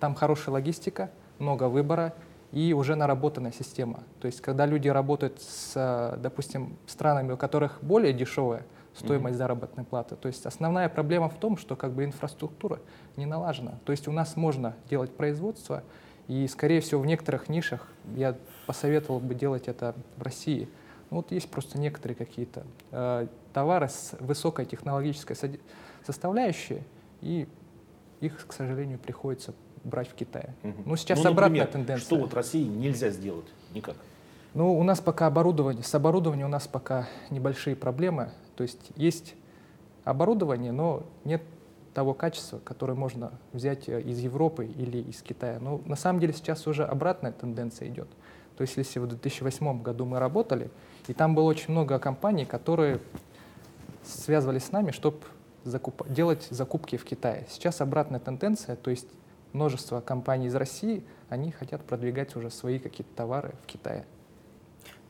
Там 0.00 0.14
хорошая 0.14 0.52
логистика, 0.52 1.10
много 1.38 1.68
выбора, 1.68 2.12
и 2.52 2.72
уже 2.72 2.94
наработанная 2.94 3.52
система. 3.52 4.04
То 4.20 4.26
есть, 4.26 4.40
когда 4.40 4.64
люди 4.64 4.88
работают 4.88 5.40
с, 5.40 6.16
допустим, 6.20 6.76
странами, 6.86 7.32
у 7.32 7.36
которых 7.36 7.78
более 7.82 8.12
дешевая 8.12 8.64
стоимость 8.94 9.34
mm-hmm. 9.34 9.38
заработной 9.38 9.84
платы, 9.84 10.14
то 10.14 10.28
есть 10.28 10.46
основная 10.46 10.88
проблема 10.88 11.28
в 11.28 11.34
том, 11.34 11.56
что 11.56 11.74
как 11.74 11.92
бы 11.92 12.04
инфраструктура 12.04 12.78
не 13.16 13.26
налажена. 13.26 13.72
То 13.84 13.90
есть 13.90 14.06
у 14.06 14.12
нас 14.12 14.36
можно 14.36 14.74
делать 14.88 15.10
производство, 15.16 15.82
и, 16.28 16.46
скорее 16.48 16.80
всего, 16.80 17.00
в 17.00 17.06
некоторых 17.06 17.48
нишах 17.48 17.88
я 18.16 18.36
посоветовал 18.66 19.20
бы 19.20 19.34
делать 19.34 19.68
это 19.68 19.94
в 20.16 20.22
России. 20.22 20.68
Ну, 21.10 21.18
вот 21.18 21.30
есть 21.32 21.50
просто 21.50 21.78
некоторые 21.78 22.16
какие-то 22.16 22.64
э, 22.90 23.26
товары 23.52 23.88
с 23.88 24.14
высокой 24.20 24.64
технологической 24.64 25.36
составляющей, 26.04 26.82
и 27.20 27.46
их, 28.20 28.46
к 28.46 28.52
сожалению, 28.52 28.98
приходится 28.98 29.54
брать 29.84 30.08
в 30.08 30.14
Китае. 30.14 30.54
Угу. 30.62 30.82
Ну, 30.86 30.96
сейчас 30.96 31.22
ну, 31.22 31.30
обратная 31.30 31.60
например, 31.60 31.66
тенденция. 31.66 32.04
Что 32.04 32.16
вот 32.16 32.34
России 32.34 32.64
нельзя 32.64 33.10
сделать 33.10 33.46
никак? 33.74 33.96
Ну, 34.54 34.78
у 34.78 34.82
нас 34.82 35.00
пока 35.00 35.26
оборудование, 35.26 35.82
с 35.82 35.94
оборудованием 35.94 36.46
у 36.46 36.50
нас 36.50 36.66
пока 36.66 37.06
небольшие 37.30 37.76
проблемы. 37.76 38.30
То 38.56 38.62
есть 38.62 38.90
есть 38.96 39.34
оборудование, 40.04 40.72
но 40.72 41.04
нет 41.24 41.42
того 41.94 42.12
качества, 42.12 42.60
которое 42.64 42.94
можно 42.94 43.32
взять 43.52 43.88
э, 43.88 44.02
из 44.02 44.18
Европы 44.18 44.66
или 44.66 44.98
из 44.98 45.22
Китая. 45.22 45.58
Но 45.60 45.80
на 45.86 45.96
самом 45.96 46.20
деле 46.20 46.32
сейчас 46.32 46.66
уже 46.66 46.84
обратная 46.84 47.32
тенденция 47.32 47.88
идет. 47.88 48.08
То 48.56 48.62
есть 48.62 48.76
если 48.76 48.98
в 48.98 49.06
2008 49.06 49.82
году 49.82 50.04
мы 50.04 50.18
работали, 50.18 50.70
и 51.08 51.14
там 51.14 51.34
было 51.34 51.44
очень 51.44 51.70
много 51.70 51.98
компаний, 51.98 52.44
которые 52.44 53.00
связывались 54.02 54.64
с 54.64 54.72
нами, 54.72 54.90
чтобы 54.90 55.18
закуп... 55.64 56.06
делать 56.08 56.46
закупки 56.50 56.96
в 56.96 57.04
Китае. 57.04 57.46
Сейчас 57.48 57.80
обратная 57.80 58.20
тенденция, 58.20 58.76
то 58.76 58.90
есть 58.90 59.08
множество 59.52 60.00
компаний 60.00 60.46
из 60.46 60.54
России, 60.54 61.04
они 61.28 61.52
хотят 61.52 61.82
продвигать 61.82 62.36
уже 62.36 62.50
свои 62.50 62.78
какие-то 62.78 63.14
товары 63.14 63.54
в 63.62 63.66
Китае. 63.66 64.04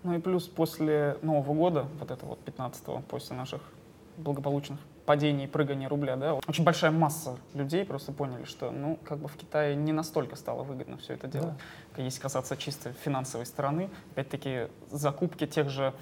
Ну 0.03 0.14
и 0.14 0.21
плюс 0.21 0.47
после 0.47 1.17
Нового 1.23 1.55
года, 1.55 1.87
вот 1.99 2.11
это 2.11 2.26
вот 2.26 2.38
15-го, 2.45 3.03
после 3.09 3.37
наших 3.37 3.62
благополучных 4.19 4.79
падений, 5.07 5.47
прыгания 5.47 5.89
рубля, 5.89 6.17
да, 6.17 6.35
очень 6.35 6.65
большая 6.65 6.91
масса 6.91 7.37
людей 7.53 7.85
просто 7.85 8.13
поняли, 8.13 8.45
что, 8.45 8.71
ну, 8.71 8.99
как 9.05 9.19
бы 9.19 9.29
в 9.29 9.37
Китае 9.37 9.77
не 9.77 9.93
настолько 9.93 10.37
стало 10.37 10.63
выгодно 10.63 10.97
все 10.99 11.15
это 11.15 11.29
дело. 11.29 11.57
Да. 11.97 12.03
Если 12.03 12.21
касаться 12.21 12.57
чисто 12.57 12.93
финансовой 12.93 13.47
стороны, 13.47 13.91
опять-таки 14.13 14.69
закупки 14.91 15.47
тех 15.47 15.69
же 15.69 15.93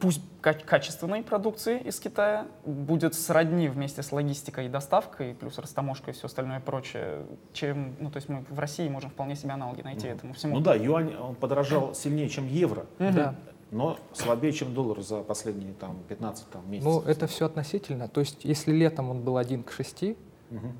пусть 0.00 0.20
качественной 0.40 1.22
продукции 1.22 1.80
из 1.80 1.98
Китая, 1.98 2.46
будет 2.64 3.14
сродни 3.14 3.68
вместе 3.68 4.02
с 4.02 4.12
логистикой 4.12 4.66
и 4.66 4.68
доставкой, 4.68 5.34
плюс 5.34 5.58
растаможкой 5.58 6.14
и 6.14 6.16
все 6.16 6.26
остальное 6.26 6.60
прочее, 6.60 7.26
чем, 7.52 7.96
ну, 7.98 8.10
то 8.10 8.18
есть 8.18 8.28
мы 8.28 8.44
в 8.48 8.58
России 8.58 8.88
можем 8.88 9.10
вполне 9.10 9.34
себе 9.34 9.52
аналоги 9.52 9.82
найти 9.82 10.06
mm. 10.06 10.14
этому 10.14 10.34
всему. 10.34 10.56
Ну 10.56 10.60
да, 10.60 10.74
юань, 10.74 11.16
он 11.16 11.34
подорожал 11.34 11.94
сильнее, 11.94 12.28
чем 12.28 12.46
евро. 12.46 12.86
Mm-hmm. 12.98 13.12
Да. 13.12 13.34
Но 13.70 13.98
слабее, 14.12 14.52
чем 14.52 14.74
доллар 14.74 15.00
за 15.02 15.22
последние 15.22 15.74
там, 15.74 15.98
15 16.08 16.50
там, 16.50 16.70
месяцев. 16.70 16.90
Ну, 16.90 17.00
это 17.02 17.26
все 17.26 17.46
относительно. 17.46 18.08
То 18.08 18.20
есть, 18.20 18.44
если 18.44 18.72
летом 18.72 19.10
он 19.10 19.22
был 19.22 19.36
1 19.36 19.62
к 19.62 19.72
6, 19.72 20.02
угу. 20.02 20.16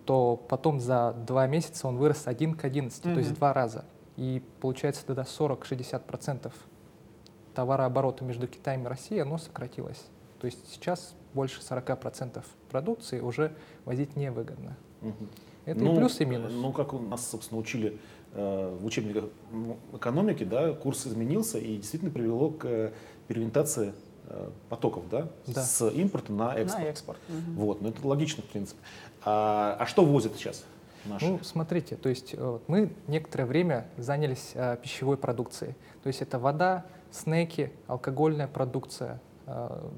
то 0.04 0.36
потом 0.36 0.80
за 0.80 1.14
два 1.26 1.46
месяца 1.46 1.86
он 1.86 1.98
вырос 1.98 2.26
1 2.26 2.54
к 2.54 2.64
11, 2.64 3.04
угу. 3.04 3.14
то 3.14 3.20
есть 3.20 3.34
два 3.34 3.52
раза. 3.52 3.84
И 4.16 4.42
получается 4.60 5.04
тогда 5.06 5.22
40-60% 5.22 6.52
товарооборота 7.54 8.24
между 8.24 8.48
Китаем 8.48 8.84
и 8.84 8.88
Россией, 8.88 9.20
оно 9.20 9.38
сократилось. 9.38 10.04
То 10.40 10.46
есть 10.46 10.58
сейчас 10.72 11.14
больше 11.34 11.60
40% 11.60 12.42
продукции 12.70 13.20
уже 13.20 13.52
возить 13.84 14.16
невыгодно. 14.16 14.76
Угу. 15.02 15.26
Это 15.66 15.84
ну, 15.84 15.92
и 15.92 15.96
плюс, 15.98 16.20
и 16.20 16.24
минус. 16.24 16.52
Ну, 16.54 16.72
как 16.72 16.94
у 16.94 16.98
нас, 16.98 17.28
собственно, 17.28 17.60
учили 17.60 17.98
в 18.34 18.84
учебниках 18.84 19.24
экономики, 19.94 20.44
да, 20.44 20.72
курс 20.72 21.06
изменился 21.06 21.58
и 21.58 21.76
действительно 21.76 22.10
привело 22.10 22.50
к 22.50 22.92
переориентации 23.28 23.94
э, 24.26 24.50
потоков, 24.68 25.08
да, 25.08 25.28
да, 25.46 25.62
с 25.62 25.88
импорта 25.90 26.32
на 26.32 26.54
экспорт. 26.54 26.84
На 26.84 26.88
экспорт. 26.88 27.18
Угу. 27.28 27.64
Вот, 27.64 27.82
ну 27.82 27.90
это 27.90 28.06
логично, 28.06 28.42
в 28.42 28.46
принципе. 28.46 28.80
А, 29.24 29.76
а 29.78 29.86
что 29.86 30.04
возят 30.04 30.34
сейчас? 30.36 30.64
Наши? 31.04 31.26
Ну, 31.26 31.40
смотрите, 31.42 31.96
то 31.96 32.08
есть 32.08 32.34
э, 32.36 32.58
мы 32.66 32.90
некоторое 33.06 33.44
время 33.44 33.86
занялись 33.96 34.52
э, 34.54 34.76
пищевой 34.82 35.16
продукцией. 35.16 35.74
То 36.02 36.08
есть 36.08 36.22
это 36.22 36.38
вода, 36.38 36.86
снеки, 37.10 37.70
алкогольная 37.86 38.48
продукция, 38.48 39.20
э, 39.46 39.88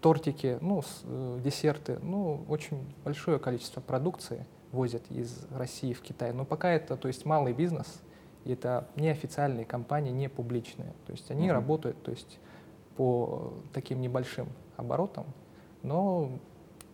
тортики, 0.00 0.58
ну, 0.60 0.82
э, 1.04 1.40
десерты, 1.42 1.98
ну, 2.02 2.44
очень 2.48 2.84
большое 3.04 3.38
количество 3.38 3.80
продукции 3.80 4.44
возят 4.74 5.10
из 5.10 5.46
России 5.50 5.92
в 5.92 6.02
Китай. 6.02 6.32
Но 6.32 6.44
пока 6.44 6.70
это, 6.70 6.96
то 6.96 7.08
есть 7.08 7.24
малый 7.24 7.52
бизнес, 7.52 8.02
и 8.44 8.52
это 8.52 8.88
неофициальные 8.96 9.64
компании, 9.64 10.10
не 10.10 10.28
публичные. 10.28 10.92
То 11.06 11.12
есть 11.12 11.30
они 11.30 11.48
uh-huh. 11.48 11.52
работают, 11.52 12.02
то 12.02 12.10
есть 12.10 12.38
по 12.96 13.54
таким 13.72 14.00
небольшим 14.00 14.48
оборотам, 14.76 15.26
но 15.82 16.38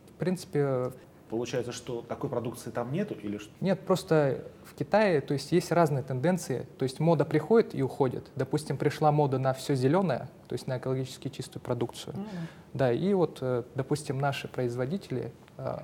в 0.09 0.13
принципе 0.19 0.93
Получается, 1.31 1.71
что 1.71 2.03
такой 2.03 2.29
продукции 2.29 2.71
там 2.71 2.91
нету 2.91 3.15
или 3.15 3.39
что? 3.39 3.53
Нет, 3.61 3.79
просто 3.87 4.51
в 4.65 4.75
Китае, 4.75 5.21
то 5.21 5.33
есть 5.33 5.53
есть 5.53 5.71
разные 5.71 6.03
тенденции. 6.03 6.67
То 6.77 6.83
есть 6.83 6.99
мода 6.99 7.25
приходит 7.25 7.73
и 7.73 7.85
уходит. 7.85 8.29
Допустим, 8.35 8.77
пришла 8.77 9.13
мода 9.13 9.39
на 9.39 9.53
все 9.53 9.77
зеленое, 9.77 10.29
то 10.49 10.55
есть 10.55 10.67
на 10.67 10.79
экологически 10.79 11.29
чистую 11.29 11.63
продукцию. 11.63 12.15
Mm-hmm. 12.17 12.47
Да, 12.75 12.93
и 12.93 13.15
вот, 13.15 13.39
э, 13.43 13.63
допустим, 13.77 14.19
наши 14.19 14.49
производители 14.49 15.33
э, 15.57 15.79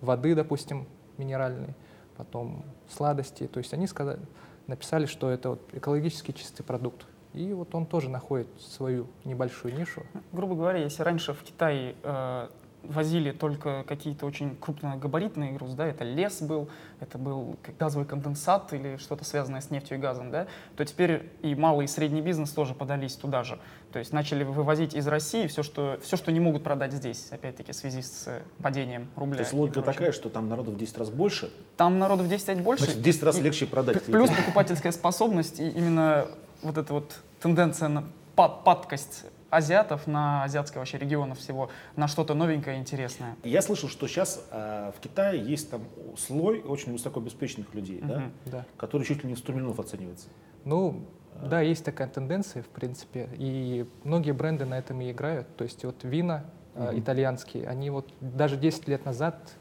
воды, 0.00 0.36
допустим, 0.36 0.86
минеральной, 1.22 1.74
потом 2.16 2.64
сладости, 2.88 3.46
то 3.46 3.58
есть 3.58 3.72
они 3.74 3.86
сказали, 3.86 4.20
написали, 4.66 5.06
что 5.06 5.30
это 5.30 5.50
вот 5.50 5.60
экологически 5.72 6.32
чистый 6.32 6.62
продукт. 6.62 7.06
И 7.32 7.52
вот 7.54 7.74
он 7.74 7.86
тоже 7.86 8.10
находит 8.10 8.48
свою 8.60 9.06
небольшую 9.24 9.74
нишу. 9.74 10.02
Грубо 10.32 10.54
говоря, 10.54 10.80
если 10.80 11.02
раньше 11.02 11.32
в 11.32 11.42
Китае 11.42 11.96
э, 12.02 12.48
возили 12.82 13.32
только 13.32 13.84
какие-то 13.84 14.26
очень 14.26 14.56
крупногабаритные 14.56 15.52
грузы, 15.52 15.76
да, 15.76 15.86
это 15.86 16.04
лес 16.04 16.42
был, 16.42 16.68
это 17.00 17.18
был 17.18 17.56
газовый 17.78 18.06
конденсат 18.06 18.72
или 18.72 18.96
что-то 18.96 19.24
связанное 19.24 19.60
с 19.60 19.70
нефтью 19.70 19.98
и 19.98 20.00
газом, 20.00 20.30
да, 20.30 20.46
то 20.76 20.84
теперь 20.84 21.30
и 21.42 21.54
малый 21.54 21.84
и 21.84 21.88
средний 21.88 22.20
бизнес 22.20 22.50
тоже 22.50 22.74
подались 22.74 23.14
туда 23.16 23.44
же. 23.44 23.58
То 23.92 23.98
есть 23.98 24.12
начали 24.12 24.42
вывозить 24.44 24.94
из 24.94 25.06
России 25.06 25.46
все, 25.46 25.62
что, 25.62 25.98
все, 26.02 26.16
что 26.16 26.32
не 26.32 26.40
могут 26.40 26.64
продать 26.64 26.92
здесь, 26.92 27.28
опять-таки, 27.30 27.72
в 27.72 27.76
связи 27.76 28.02
с 28.02 28.42
падением 28.62 29.08
рубля. 29.16 29.36
То 29.36 29.42
есть 29.42 29.52
логика 29.52 29.82
такая, 29.82 30.12
что 30.12 30.28
там 30.28 30.48
народу 30.48 30.72
в 30.72 30.76
10 30.76 30.98
раз 30.98 31.10
больше? 31.10 31.52
Там 31.76 31.98
народу 31.98 32.24
в 32.24 32.28
10 32.28 32.48
раз 32.48 32.58
больше. 32.58 32.84
Значит, 32.84 33.00
в 33.00 33.02
10 33.02 33.22
раз 33.22 33.38
легче 33.38 33.66
продать. 33.66 34.02
Плюс 34.04 34.30
покупательская 34.30 34.92
способность 34.92 35.60
и 35.60 35.68
именно 35.68 36.26
вот 36.62 36.78
эта 36.78 36.92
вот 36.92 37.12
тенденция 37.40 37.88
на 37.88 38.04
падкость 38.34 39.24
азиатов, 39.52 40.06
на 40.06 40.44
азиатские 40.44 40.78
вообще 40.78 40.98
регионов 40.98 41.38
всего, 41.38 41.68
на 41.94 42.08
что-то 42.08 42.32
новенькое 42.34 42.78
и 42.78 42.80
интересное. 42.80 43.36
Я 43.44 43.60
слышал, 43.60 43.88
что 43.88 44.08
сейчас 44.08 44.44
э, 44.50 44.92
в 44.96 45.00
Китае 45.00 45.44
есть 45.44 45.70
там 45.70 45.82
слой 46.16 46.62
очень 46.62 46.92
высокообеспеченных 46.92 47.74
людей, 47.74 48.00
uh-huh. 48.00 48.06
да, 48.06 48.22
да. 48.46 48.66
который 48.78 49.06
чуть 49.06 49.22
ли 49.22 49.28
не 49.28 49.34
в 49.34 49.38
100 49.38 49.52
миллионов 49.52 49.78
оценивается. 49.78 50.28
Ну, 50.64 51.06
да, 51.42 51.60
есть 51.60 51.84
такая 51.84 52.08
тенденция, 52.08 52.62
в 52.62 52.68
принципе, 52.68 53.28
и 53.34 53.86
многие 54.04 54.32
бренды 54.32 54.64
на 54.64 54.78
этом 54.78 55.00
и 55.02 55.10
играют. 55.10 55.54
То 55.56 55.64
есть 55.64 55.84
вот 55.84 55.96
вина 56.02 56.44
mm-hmm. 56.74 56.98
итальянские, 56.98 57.66
они 57.66 57.90
вот 57.90 58.08
даже 58.20 58.56
10 58.56 58.88
лет 58.88 59.04
назад 59.04 59.52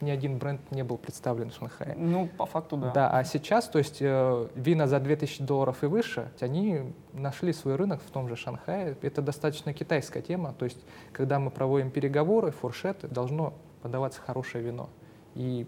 ни 0.00 0.10
один 0.10 0.38
бренд 0.38 0.60
не 0.70 0.82
был 0.82 0.98
представлен 0.98 1.50
в 1.50 1.54
Шанхае. 1.54 1.94
Ну, 1.96 2.26
по 2.26 2.46
факту, 2.46 2.76
да. 2.76 2.90
Да, 2.92 3.10
а 3.10 3.24
сейчас, 3.24 3.68
то 3.68 3.78
есть 3.78 3.98
э, 4.00 4.48
вина 4.54 4.86
за 4.86 5.00
2000 5.00 5.42
долларов 5.42 5.82
и 5.82 5.86
выше, 5.86 6.30
они 6.40 6.92
нашли 7.12 7.52
свой 7.52 7.76
рынок 7.76 8.00
в 8.02 8.10
том 8.10 8.28
же 8.28 8.36
Шанхае. 8.36 8.96
Это 9.02 9.22
достаточно 9.22 9.72
китайская 9.72 10.22
тема, 10.22 10.54
то 10.58 10.64
есть 10.64 10.78
когда 11.12 11.38
мы 11.38 11.50
проводим 11.50 11.90
переговоры, 11.90 12.50
фуршеты, 12.50 13.08
должно 13.08 13.54
подаваться 13.82 14.20
хорошее 14.20 14.64
вино. 14.64 14.90
И 15.34 15.66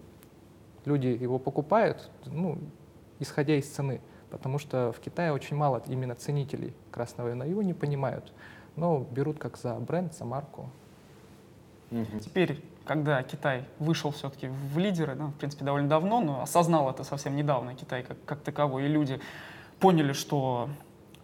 люди 0.85 1.07
его 1.07 1.39
покупают, 1.39 2.09
ну, 2.25 2.57
исходя 3.19 3.55
из 3.55 3.67
цены, 3.67 4.01
потому 4.29 4.57
что 4.59 4.91
в 4.91 4.99
Китае 4.99 5.31
очень 5.31 5.55
мало 5.55 5.81
именно 5.87 6.15
ценителей 6.15 6.75
красного 6.91 7.29
вина, 7.29 7.45
его 7.45 7.61
не 7.61 7.73
понимают 7.73 8.33
но 8.75 8.99
берут 8.99 9.39
как 9.39 9.57
за 9.57 9.75
бренд, 9.75 10.13
за 10.13 10.25
марку. 10.25 10.69
Теперь, 12.23 12.63
когда 12.85 13.21
Китай 13.21 13.65
вышел 13.77 14.11
все-таки 14.11 14.47
в 14.47 14.77
лидеры, 14.79 15.13
ну, 15.13 15.27
в 15.27 15.35
принципе, 15.35 15.63
довольно 15.63 15.87
давно, 15.87 16.21
но 16.21 16.41
осознал 16.41 16.89
это 16.89 17.03
совсем 17.03 17.35
недавно, 17.35 17.75
Китай 17.75 18.03
как, 18.03 18.17
как 18.25 18.39
таковой, 18.39 18.85
и 18.85 18.87
люди 18.87 19.19
поняли, 19.79 20.13
что 20.13 20.69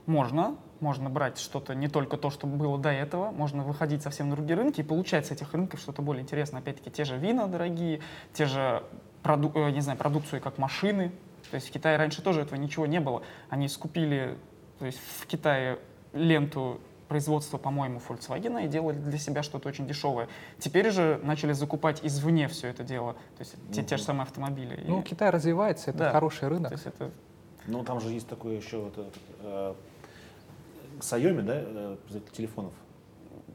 можно, 0.05 0.55
можно 0.79 1.09
брать 1.09 1.39
что-то 1.39 1.73
не 1.73 1.87
только 1.87 2.17
то, 2.17 2.29
что 2.29 2.45
было 2.45 2.77
до 2.77 2.89
этого, 2.89 3.31
можно 3.31 3.63
выходить 3.63 4.03
совсем 4.03 4.29
на 4.29 4.35
другие 4.35 4.57
рынки 4.57 4.81
и 4.81 4.83
получать 4.83 5.25
с 5.25 5.31
этих 5.31 5.53
рынков 5.53 5.79
что-то 5.79 6.03
более 6.03 6.21
интересное. 6.21 6.59
Опять-таки, 6.59 6.91
те 6.91 7.03
же 7.03 7.17
вина 7.17 7.47
дорогие, 7.47 8.01
те 8.33 8.45
же 8.45 8.83
проду 9.23 9.51
э, 9.55 9.71
не 9.71 9.81
знаю, 9.81 9.97
продукцию, 9.97 10.41
как 10.41 10.59
машины. 10.59 11.11
То 11.49 11.55
есть 11.55 11.69
в 11.69 11.71
Китае 11.71 11.97
раньше 11.97 12.21
тоже 12.21 12.41
этого 12.41 12.59
ничего 12.59 12.85
не 12.85 12.99
было. 12.99 13.23
Они 13.49 13.67
скупили 13.67 14.37
то 14.79 14.85
есть 14.85 14.99
в 15.19 15.27
Китае 15.27 15.77
ленту 16.13 16.79
производства, 17.09 17.57
по-моему, 17.57 17.99
Volkswagen 18.07 18.63
и 18.63 18.67
делали 18.67 18.97
для 18.97 19.17
себя 19.17 19.43
что-то 19.43 19.67
очень 19.67 19.87
дешевое. 19.87 20.29
Теперь 20.59 20.91
же 20.91 21.19
начали 21.23 21.51
закупать 21.51 21.99
извне 22.03 22.47
все 22.47 22.67
это 22.67 22.83
дело, 22.83 23.13
то 23.13 23.39
есть 23.39 23.55
те, 23.73 23.83
те 23.83 23.97
же 23.97 24.03
самые 24.03 24.23
автомобили. 24.23 24.81
Ну, 24.87 25.01
и... 25.01 25.03
Китай 25.03 25.31
развивается, 25.31 25.89
это 25.89 25.99
да. 25.99 26.11
хороший 26.11 26.47
рынок. 26.47 26.69
То 26.69 26.75
есть 26.75 26.85
это... 26.85 27.11
Ну, 27.67 27.83
там 27.83 27.99
же 27.99 28.09
есть 28.09 28.27
такое 28.27 28.55
еще 28.55 28.77
вот, 28.77 29.13
э, 29.41 29.73
Xiaomi, 30.99 31.41
да, 31.41 31.53
э, 31.55 31.97
телефонов. 32.31 32.73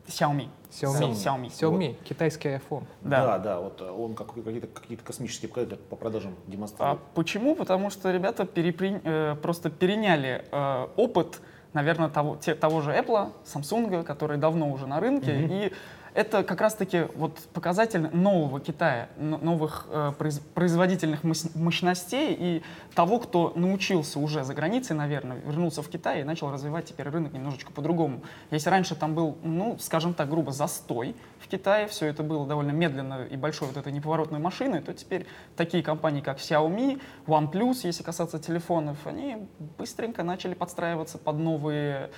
Xiaomi. 0.07 0.49
Xiaomi. 0.71 1.13
Xiaomi. 1.13 1.49
Xiaomi. 1.49 1.89
Вот. 1.89 2.03
Китайский 2.03 2.49
iPhone. 2.49 2.85
Да, 3.01 3.27
да, 3.27 3.39
да 3.39 3.61
вот 3.61 3.81
он 3.81 4.15
как, 4.15 4.35
какие-то, 4.35 4.67
какие-то 4.67 5.05
космические 5.05 5.49
показатели 5.49 5.79
по 5.89 5.97
продажам 5.97 6.35
демонстрирует. 6.47 6.99
А 6.99 7.15
почему? 7.15 7.55
Потому 7.55 7.91
что 7.91 8.11
ребята 8.11 8.45
перепри... 8.45 9.01
э, 9.03 9.37
просто 9.41 9.71
переняли 9.71 10.45
э, 10.51 10.89
опыт 10.97 11.41
наверное, 11.75 12.09
того, 12.09 12.37
те, 12.37 12.55
того 12.55 12.81
же 12.81 12.93
Apple, 12.93 13.33
Samsung, 13.45 14.05
которые 14.05 14.39
давно 14.39 14.71
уже 14.71 14.87
на 14.87 15.01
рынке, 15.01 15.33
mm-hmm. 15.33 15.69
и 15.69 15.73
это 16.15 16.45
как 16.45 16.61
раз-таки 16.61 17.07
вот 17.17 17.39
показатель 17.53 18.09
нового 18.13 18.61
Китая, 18.61 19.09
новых 19.19 19.87
э, 19.91 20.13
производительных 20.55 21.25
мощностей 21.25 22.37
и 22.39 22.63
того, 22.95 23.19
кто 23.19 23.53
научился 23.57 24.21
уже 24.21 24.45
за 24.45 24.55
границей, 24.55 24.95
наверное, 24.95 25.39
вернулся 25.45 25.83
в 25.83 25.89
Китай 25.89 26.21
и 26.21 26.25
начал 26.25 26.53
развивать 26.53 26.85
теперь 26.87 27.09
рынок 27.09 27.33
немножечко 27.33 27.73
по-другому. 27.73 28.23
Если 28.53 28.71
раньше 28.71 28.95
там 28.95 29.15
был, 29.15 29.37
ну, 29.43 29.77
скажем 29.81 30.15
так, 30.15 30.31
грубо, 30.31 30.53
застой 30.53 31.17
в 31.41 31.49
Китае, 31.49 31.89
все 31.89 32.07
это 32.07 32.23
было 32.23 32.47
довольно 32.47 32.71
медленно 32.71 33.25
и 33.25 33.37
большой 33.37 33.67
вот 33.69 33.77
этой 33.77 33.93
неповоротной 33.93 34.39
машиной, 34.39 34.83
то 34.83 34.95
теперь 34.95 35.27
такие 35.57 35.83
компании, 35.83 36.21
как 36.21 36.39
Xiaomi, 36.39 37.01
OnePlus, 37.27 37.79
если 37.83 38.05
касаться 38.05 38.39
телефонов, 38.39 38.99
они 39.05 39.49
быстренько 39.77 40.23
начали 40.23 40.55
подстраиваться 40.55 41.19
под 41.19 41.39
новые 41.39 42.11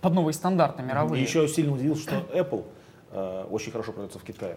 под 0.00 0.14
новые 0.14 0.32
стандарты 0.32 0.80
мировые. 0.82 1.20
И 1.20 1.26
еще 1.26 1.48
сильно 1.48 1.72
удивился, 1.72 2.02
что 2.02 2.14
Apple 2.32 2.64
очень 3.10 3.72
хорошо 3.72 3.92
продается 3.92 4.18
в 4.18 4.24
Китае. 4.24 4.56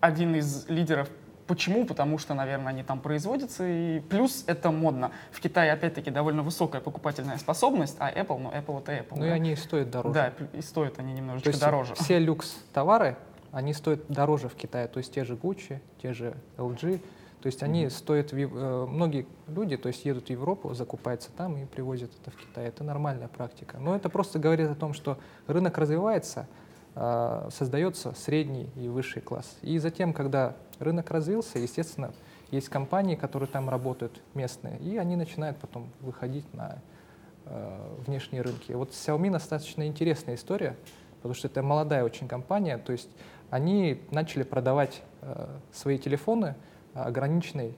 Один 0.00 0.34
из 0.34 0.68
лидеров 0.68 1.08
Почему? 1.46 1.86
Потому 1.86 2.18
что, 2.18 2.34
наверное, 2.34 2.68
они 2.68 2.82
там 2.82 3.00
производятся, 3.00 3.64
и 3.66 4.00
плюс 4.00 4.44
это 4.46 4.70
модно. 4.70 5.12
В 5.30 5.40
Китае, 5.40 5.72
опять-таки, 5.72 6.10
довольно 6.10 6.42
высокая 6.42 6.80
покупательная 6.80 7.38
способность, 7.38 7.96
а 8.00 8.10
Apple, 8.10 8.38
ну, 8.38 8.50
Apple 8.50 8.80
это 8.80 8.92
Apple. 8.92 9.14
Ну 9.16 9.20
да? 9.20 9.28
и 9.28 9.30
они 9.30 9.54
стоят 9.54 9.90
дороже. 9.90 10.14
Да, 10.14 10.32
и 10.52 10.60
стоят 10.60 10.98
они 10.98 11.12
немножечко 11.12 11.44
То 11.44 11.50
есть 11.50 11.60
дороже. 11.60 11.94
все 11.94 12.18
люкс-товары, 12.18 13.16
они 13.52 13.72
стоят 13.74 14.06
дороже 14.08 14.48
в 14.48 14.54
Китае. 14.54 14.88
То 14.88 14.98
есть 14.98 15.14
те 15.14 15.24
же 15.24 15.34
Gucci, 15.34 15.78
те 16.02 16.12
же 16.12 16.34
LG. 16.56 17.00
То 17.42 17.46
есть 17.46 17.62
они 17.62 17.90
стоят, 17.90 18.32
в 18.32 18.36
Ев- 18.36 18.50
э, 18.52 18.86
многие 18.86 19.26
люди, 19.46 19.76
то 19.76 19.88
есть 19.88 20.04
едут 20.04 20.26
в 20.26 20.30
Европу, 20.30 20.74
закупаются 20.74 21.30
там 21.30 21.56
и 21.56 21.64
привозят 21.64 22.10
это 22.20 22.32
в 22.32 22.36
Китай. 22.36 22.66
Это 22.66 22.82
нормальная 22.82 23.28
практика. 23.28 23.76
Но 23.78 23.94
это 23.94 24.08
просто 24.08 24.40
говорит 24.40 24.68
о 24.68 24.74
том, 24.74 24.92
что 24.92 25.18
рынок 25.46 25.78
развивается, 25.78 26.48
создается 27.50 28.14
средний 28.14 28.70
и 28.74 28.88
высший 28.88 29.20
класс. 29.20 29.56
И 29.60 29.78
затем, 29.78 30.14
когда 30.14 30.54
рынок 30.78 31.10
развился, 31.10 31.58
естественно, 31.58 32.12
есть 32.50 32.68
компании, 32.68 33.16
которые 33.16 33.48
там 33.48 33.68
работают 33.68 34.22
местные, 34.34 34.78
и 34.78 34.96
они 34.96 35.16
начинают 35.16 35.58
потом 35.58 35.90
выходить 36.00 36.52
на 36.54 36.78
э, 37.44 37.94
внешние 38.06 38.42
рынки. 38.42 38.72
Вот 38.72 38.90
Xiaomi 38.92 39.30
достаточно 39.30 39.86
интересная 39.86 40.36
история, 40.36 40.76
потому 41.16 41.34
что 41.34 41.48
это 41.48 41.62
молодая 41.62 42.04
очень 42.04 42.28
компания, 42.28 42.78
то 42.78 42.92
есть 42.92 43.10
они 43.50 44.00
начали 44.10 44.42
продавать 44.42 45.02
э, 45.22 45.46
свои 45.72 45.98
телефоны 45.98 46.54
ограниченной 46.94 47.76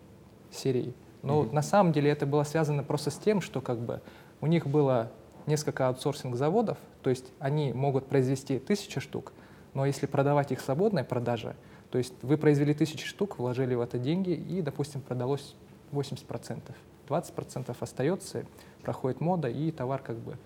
серией. 0.53 0.95
Но 1.23 1.43
Мгм. 1.43 1.55
на 1.55 1.63
самом 1.63 1.93
деле 1.93 2.11
это 2.11 2.27
было 2.27 2.45
связано 2.45 2.85
просто 2.85 3.11
с 3.11 3.17
тем, 3.17 3.41
что 3.41 3.61
как 3.61 3.79
бы 3.79 4.01
у 4.41 4.47
них 4.47 4.67
было 4.67 5.11
несколько 5.47 5.89
аутсорсинг-заводов, 5.89 6.79
то 7.03 7.11
есть 7.11 7.33
они 7.39 7.73
могут 7.73 8.07
произвести 8.07 8.59
тысячи 8.59 9.01
штук, 9.01 9.33
но 9.75 9.87
если 9.87 10.07
продавать 10.07 10.53
их 10.53 10.61
в 10.61 10.65
свободной 10.65 11.05
продаже, 11.05 11.55
то 11.91 11.99
есть 11.99 12.15
вы 12.23 12.37
произвели 12.37 12.75
тысячи 12.75 13.07
штук, 13.07 13.39
вложили 13.39 13.75
в 13.75 13.81
это 13.81 13.99
деньги 13.99 14.31
и, 14.31 14.61
допустим, 14.61 15.01
продалось 15.01 15.55
80%. 15.93 16.61
20% 17.09 17.77
остается, 17.81 18.45
проходит 18.83 19.21
мода, 19.21 19.49
и 19.49 19.71
товар 19.71 20.03
как 20.03 20.19
бы 20.19 20.37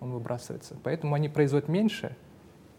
он 0.00 0.12
выбрасывается. 0.12 0.76
Поэтому 0.82 1.14
они 1.14 1.28
производят 1.28 1.68
меньше, 1.68 2.16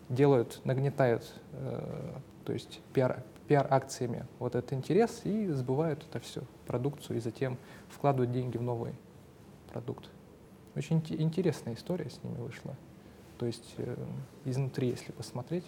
делают, 0.09 0.61
нагнетают, 0.65 1.33
э, 1.53 2.13
то 2.45 2.53
есть 2.53 2.81
пиар, 2.93 3.23
пиар-акциями 3.47 4.25
вот 4.39 4.55
этот 4.55 4.73
интерес 4.73 5.21
и 5.23 5.47
сбывают 5.47 6.05
это 6.09 6.19
все, 6.19 6.43
продукцию, 6.67 7.17
и 7.17 7.19
затем 7.19 7.57
вкладывают 7.89 8.31
деньги 8.31 8.57
в 8.57 8.61
новый 8.61 8.93
продукт. 9.71 10.09
Очень 10.75 10.99
инте- 10.99 11.19
интересная 11.19 11.73
история 11.73 12.09
с 12.09 12.23
ними 12.23 12.37
вышла. 12.37 12.75
То 13.41 13.47
есть 13.47 13.73
э, 13.77 13.95
изнутри, 14.45 14.89
если 14.89 15.11
посмотреть, 15.11 15.63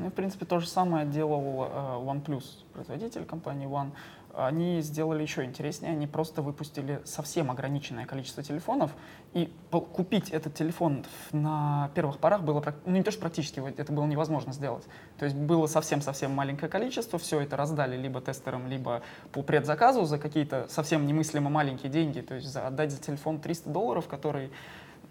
Ну, 0.00 0.10
в 0.10 0.12
принципе, 0.12 0.44
то 0.44 0.58
же 0.58 0.66
самое 0.66 1.06
делал 1.06 1.64
э, 1.64 1.68
OnePlus, 2.04 2.44
производитель 2.72 3.24
компании 3.24 3.68
One. 3.68 3.92
Они 4.34 4.80
сделали 4.80 5.22
еще 5.22 5.44
интереснее, 5.44 5.92
они 5.92 6.08
просто 6.08 6.42
выпустили 6.42 7.00
совсем 7.04 7.52
ограниченное 7.52 8.04
количество 8.04 8.42
телефонов, 8.42 8.90
и 9.32 9.48
купить 9.70 10.30
этот 10.30 10.54
телефон 10.54 11.04
на 11.30 11.90
первых 11.94 12.18
порах 12.18 12.42
было, 12.42 12.64
ну 12.84 12.92
не 12.96 13.04
то 13.04 13.12
что 13.12 13.20
практически, 13.20 13.62
это 13.76 13.92
было 13.92 14.06
невозможно 14.06 14.52
сделать. 14.52 14.84
То 15.18 15.24
есть 15.26 15.36
было 15.36 15.68
совсем-совсем 15.68 16.32
маленькое 16.32 16.68
количество, 16.68 17.18
все 17.18 17.40
это 17.40 17.56
раздали 17.56 17.96
либо 17.96 18.20
тестерам, 18.20 18.66
либо 18.66 19.02
по 19.30 19.42
предзаказу 19.42 20.04
за 20.04 20.18
какие-то 20.18 20.66
совсем 20.68 21.06
немыслимо 21.06 21.48
маленькие 21.48 21.92
деньги, 21.92 22.22
то 22.22 22.34
есть 22.34 22.48
за, 22.48 22.66
отдать 22.66 22.90
за 22.90 23.00
телефон 23.00 23.38
300 23.38 23.70
долларов, 23.70 24.08
который 24.08 24.50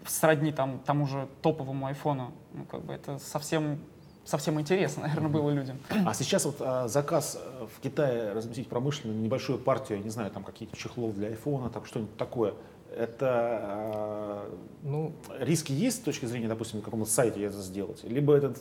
сродни 0.06 0.52
там, 0.52 0.80
тому 0.84 1.06
же 1.06 1.28
топовому 1.42 1.86
айфону, 1.86 2.32
ну 2.52 2.64
как 2.64 2.82
бы 2.82 2.92
это 2.92 3.18
совсем 3.18 3.78
совсем 4.24 4.60
интересно, 4.60 5.02
наверное, 5.08 5.28
было 5.30 5.50
людям. 5.50 5.78
А 6.06 6.14
сейчас 6.14 6.44
вот 6.44 6.56
а, 6.60 6.86
заказ 6.86 7.38
э, 7.40 7.66
в 7.76 7.80
Китае 7.80 8.32
разместить 8.32 8.68
промышленную 8.68 9.18
небольшую 9.20 9.58
партию, 9.58 9.98
я 9.98 10.04
не 10.04 10.10
знаю, 10.10 10.30
там 10.30 10.44
какие-то 10.44 10.76
чехлов 10.76 11.14
для 11.14 11.28
айфона, 11.28 11.70
там 11.70 11.84
что-нибудь 11.84 12.16
такое. 12.16 12.54
Это 12.96 13.26
а, 13.62 14.50
ну, 14.84 15.12
риски 15.40 15.72
есть 15.72 15.98
с 15.98 16.00
точки 16.00 16.26
зрения, 16.26 16.46
допустим, 16.46 16.78
на 16.78 16.84
каком-то 16.84 17.10
сайте 17.10 17.42
это 17.42 17.60
сделать? 17.60 18.04
Либо 18.04 18.34
это 18.36 18.54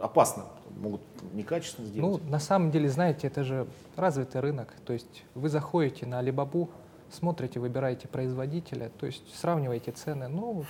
опасно, 0.00 0.44
могут 0.76 1.00
некачественно 1.32 1.86
Ну, 1.88 1.92
сделать? 1.92 2.30
на 2.30 2.38
самом 2.38 2.70
деле, 2.70 2.88
знаете, 2.88 3.26
это 3.26 3.42
же 3.44 3.66
развитый 3.96 4.40
рынок. 4.40 4.74
То 4.84 4.92
есть 4.92 5.24
вы 5.34 5.48
заходите 5.48 6.06
на 6.06 6.22
Alibaba, 6.22 6.68
смотрите, 7.12 7.60
выбираете 7.60 8.08
производителя, 8.08 8.90
то 8.98 9.06
есть 9.06 9.22
сравниваете 9.38 9.92
цены. 9.92 10.28
Ну, 10.28 10.64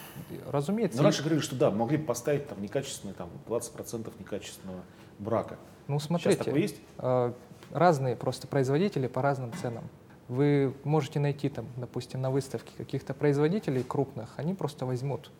разумеется, 0.48 0.98
Но 1.00 1.08
есть- 1.08 1.18
раньше 1.18 1.22
говорили, 1.22 1.40
что 1.42 1.56
да, 1.56 1.70
могли 1.70 1.96
бы 1.98 2.04
поставить 2.04 2.48
там 2.48 2.60
некачественный, 2.60 3.14
там 3.14 3.30
20% 3.46 4.12
некачественного 4.18 4.80
брака. 5.18 5.56
ну 5.86 5.98
Сейчас 5.98 6.06
смотрите, 6.08 6.44
такое 6.44 6.60
есть? 6.60 6.76
э, 6.98 7.32
разные 7.70 8.16
просто 8.16 8.46
производители 8.46 9.06
по 9.06 9.22
разным 9.22 9.52
ценам. 9.60 9.84
Вы 10.28 10.74
можете 10.84 11.20
найти 11.20 11.48
там, 11.48 11.66
допустим, 11.76 12.20
на 12.20 12.30
выставке 12.30 12.72
каких-то 12.76 13.12
производителей 13.14 13.82
крупных, 13.82 14.30
они 14.36 14.54
просто 14.54 14.86
возьмут 14.86 15.30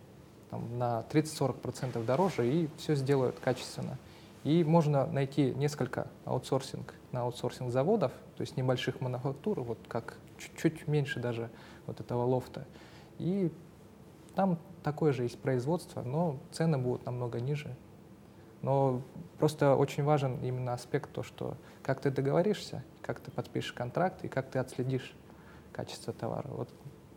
там, 0.51 0.79
на 0.79 1.05
30-40% 1.11 2.05
дороже 2.05 2.51
и 2.53 2.69
все 2.79 2.95
сделают 2.95 3.39
качественно. 3.41 3.97
И 4.45 4.65
можно 4.65 5.07
найти 5.07 5.55
несколько 5.55 6.09
аутсорсинг 6.25 6.95
на 7.13 7.23
аутсорсинг 7.23 7.71
заводов, 7.71 8.11
то 8.37 8.41
есть 8.41 8.57
небольших 8.57 9.01
мануфактур, 9.01 9.61
вот 9.61 9.79
как 9.89 10.17
чуть-чуть 10.43 10.89
меньше 10.89 11.21
даже 11.21 11.51
вот 11.87 12.01
этого 12.01 12.25
лофта. 12.25 12.67
И 13.19 13.53
там 14.35 14.59
такое 14.83 15.13
же 15.13 15.23
есть 15.23 15.39
производство, 15.39 16.03
но 16.03 16.39
цены 16.51 16.79
будут 16.79 17.07
намного 17.07 17.41
ниже. 17.41 17.75
Но 18.63 19.03
просто 19.39 19.75
очень 19.75 20.05
важен 20.05 20.39
именно 20.43 20.73
аспект 20.73 21.13
то, 21.13 21.23
что 21.23 21.57
как 21.83 22.01
ты 22.01 22.11
договоришься, 22.11 22.85
как 23.03 23.21
ты 23.21 23.31
подпишешь 23.31 23.73
контракт 23.73 24.25
и 24.25 24.29
как 24.29 24.51
ты 24.51 24.59
отследишь 24.59 25.15
качество 25.73 26.13
товара. 26.13 26.49
Вот 26.49 26.69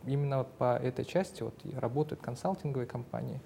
именно 0.04 0.44
по 0.44 0.76
этой 0.76 1.04
части 1.04 1.42
вот 1.42 1.54
работают 1.74 2.20
консалтинговые 2.20 2.86
компании 2.86 3.40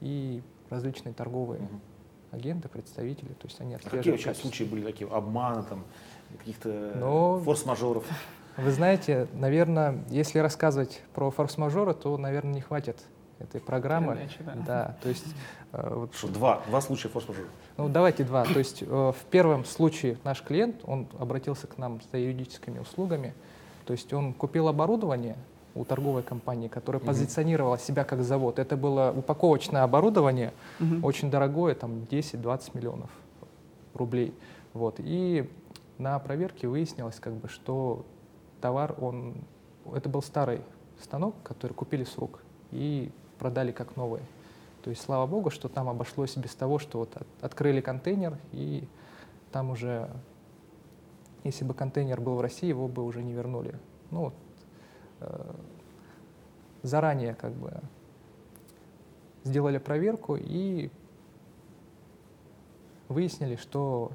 и 0.00 0.42
различные 0.70 1.12
торговые 1.12 1.62
Мгм. 1.62 1.80
агенты, 2.30 2.68
представители, 2.68 3.34
то 3.34 3.46
есть 3.46 3.60
они 3.60 3.74
А 3.74 3.76
отслеживают 3.76 4.16
какие 4.18 4.28
вообще 4.28 4.42
случаи 4.42 4.64
были 4.64 4.82
такие 4.82 5.10
обмана, 5.10 5.62
там, 5.62 5.84
каких-то 6.38 6.92
Ну, 6.94 7.42
форс-мажоров? 7.44 8.06
Вы 8.56 8.70
знаете, 8.70 9.28
наверное, 9.32 9.98
если 10.08 10.38
рассказывать 10.38 11.02
про 11.14 11.30
форс-мажоры, 11.30 11.94
то, 11.94 12.16
наверное, 12.18 12.52
не 12.54 12.60
хватит 12.60 12.98
этой 13.38 13.60
программы. 13.60 14.14
Передачи, 14.14 14.38
да. 14.44 14.54
Да, 14.66 14.96
то 15.02 15.08
есть 15.08 15.24
э, 15.72 15.94
вот 15.94 16.14
Что, 16.14 16.28
два, 16.28 16.62
два 16.68 16.80
случая 16.80 17.08
форс-мажора. 17.08 17.46
Ну, 17.76 17.88
давайте 17.88 18.24
два. 18.24 18.44
То 18.44 18.58
есть 18.58 18.82
э, 18.82 18.86
в 18.86 19.24
первом 19.30 19.64
случае 19.64 20.18
наш 20.24 20.42
клиент, 20.42 20.76
он 20.84 21.08
обратился 21.18 21.66
к 21.66 21.78
нам 21.78 22.00
за 22.12 22.18
юридическими 22.18 22.78
услугами. 22.78 23.34
То 23.86 23.92
есть 23.94 24.12
он 24.12 24.32
купил 24.34 24.68
оборудование 24.68 25.36
у 25.74 25.84
торговой 25.84 26.22
компании, 26.22 26.68
которая 26.68 27.00
Мгм. 27.00 27.06
позиционировала 27.08 27.78
себя 27.78 28.04
как 28.04 28.22
завод. 28.22 28.58
Это 28.58 28.76
было 28.76 29.12
упаковочное 29.16 29.82
оборудование, 29.82 30.52
Мгм. 30.78 31.02
очень 31.04 31.30
дорогое, 31.30 31.74
там 31.74 32.04
10-20 32.10 32.74
миллионов 32.74 33.10
рублей. 33.94 34.34
Вот. 34.74 34.96
И 34.98 35.50
на 35.98 36.18
проверке 36.18 36.68
выяснилось, 36.68 37.16
как 37.18 37.32
бы, 37.32 37.48
что 37.48 38.04
товар, 38.62 38.96
он, 38.98 39.34
это 39.92 40.08
был 40.08 40.22
старый 40.22 40.62
станок, 41.02 41.34
который 41.42 41.72
купили 41.72 42.04
с 42.04 42.16
рук 42.16 42.40
и 42.70 43.10
продали 43.38 43.72
как 43.72 43.96
новый. 43.96 44.22
То 44.82 44.90
есть, 44.90 45.02
слава 45.02 45.26
богу, 45.26 45.50
что 45.50 45.68
там 45.68 45.88
обошлось 45.88 46.36
без 46.36 46.54
того, 46.54 46.78
что 46.78 47.00
вот 47.00 47.14
от- 47.16 47.44
открыли 47.44 47.80
контейнер, 47.80 48.38
и 48.52 48.88
там 49.50 49.70
уже, 49.70 50.08
если 51.44 51.64
бы 51.64 51.74
контейнер 51.74 52.20
был 52.20 52.36
в 52.36 52.40
России, 52.40 52.68
его 52.68 52.88
бы 52.88 53.04
уже 53.04 53.22
не 53.22 53.32
вернули. 53.32 53.78
Ну, 54.10 54.20
вот, 54.24 54.34
э, 55.20 55.54
заранее 56.82 57.34
как 57.34 57.52
бы 57.52 57.80
сделали 59.44 59.78
проверку 59.78 60.36
и 60.36 60.90
выяснили, 63.08 63.56
что 63.56 64.12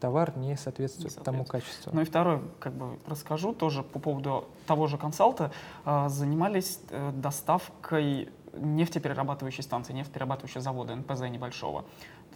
товар 0.00 0.36
не 0.36 0.56
соответствует 0.56 1.16
Не 1.18 1.22
тому 1.22 1.38
соответствует. 1.44 1.64
качеству. 1.64 1.92
Ну 1.94 2.00
и 2.00 2.04
второй, 2.04 2.40
как 2.58 2.72
бы 2.72 2.98
расскажу 3.06 3.52
тоже 3.52 3.82
по 3.82 3.98
поводу 3.98 4.46
того 4.66 4.86
же 4.86 4.98
консалта. 4.98 5.52
А, 5.84 6.08
Занимались 6.08 6.80
э, 6.90 7.12
доставкой 7.14 8.30
нефтеперерабатывающей 8.54 9.62
станции, 9.62 9.92
нефтеперерабатывающего 9.92 10.60
завода 10.60 10.94
НПЗ 10.96 11.20
небольшого. 11.22 11.84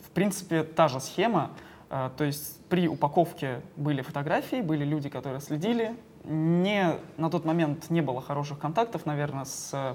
В 0.06 0.10
принципе, 0.10 0.62
та 0.62 0.88
же 0.88 1.00
схема. 1.00 1.50
а, 1.90 2.10
То 2.16 2.24
есть 2.24 2.60
при 2.68 2.86
упаковке 2.88 3.62
были 3.76 4.02
фотографии, 4.02 4.60
были 4.60 4.84
люди, 4.84 5.08
которые 5.08 5.40
следили. 5.40 5.96
Не, 6.24 6.96
на 7.16 7.30
тот 7.30 7.44
момент 7.44 7.90
не 7.90 8.00
было 8.00 8.20
хороших 8.20 8.58
контактов, 8.58 9.06
наверное, 9.06 9.44
с 9.44 9.70
э, 9.72 9.94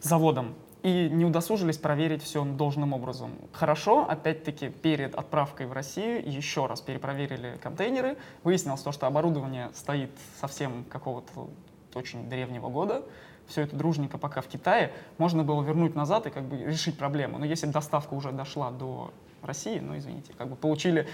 заводом 0.00 0.54
и 0.82 1.08
не 1.08 1.24
удосужились 1.24 1.78
проверить 1.78 2.22
все 2.22 2.44
должным 2.44 2.92
образом. 2.92 3.30
Хорошо, 3.52 4.04
опять-таки, 4.08 4.68
перед 4.68 5.14
отправкой 5.14 5.66
в 5.66 5.72
Россию 5.72 6.28
еще 6.28 6.66
раз 6.66 6.80
перепроверили 6.80 7.58
контейнеры. 7.62 8.16
Выяснилось 8.42 8.82
то, 8.82 8.90
что 8.90 9.06
оборудование 9.06 9.70
стоит 9.74 10.10
совсем 10.40 10.84
какого-то 10.84 11.50
очень 11.94 12.28
древнего 12.28 12.68
года. 12.68 13.02
все 13.46 13.62
это 13.62 13.76
дружненько 13.76 14.18
пока 14.18 14.40
в 14.40 14.46
Китае, 14.46 14.92
можно 15.18 15.44
было 15.44 15.62
вернуть 15.62 15.94
назад 15.94 16.26
и 16.26 16.30
как 16.30 16.44
бы 16.44 16.56
решить 16.56 16.98
проблему. 16.98 17.38
Но 17.38 17.44
если 17.44 17.66
доставка 17.66 18.14
уже 18.14 18.32
дошла 18.32 18.70
до 18.70 19.12
России, 19.42 19.78
ну 19.78 19.96
извините, 19.96 20.32
как 20.36 20.48
бы 20.48 20.56
получили 20.56 21.06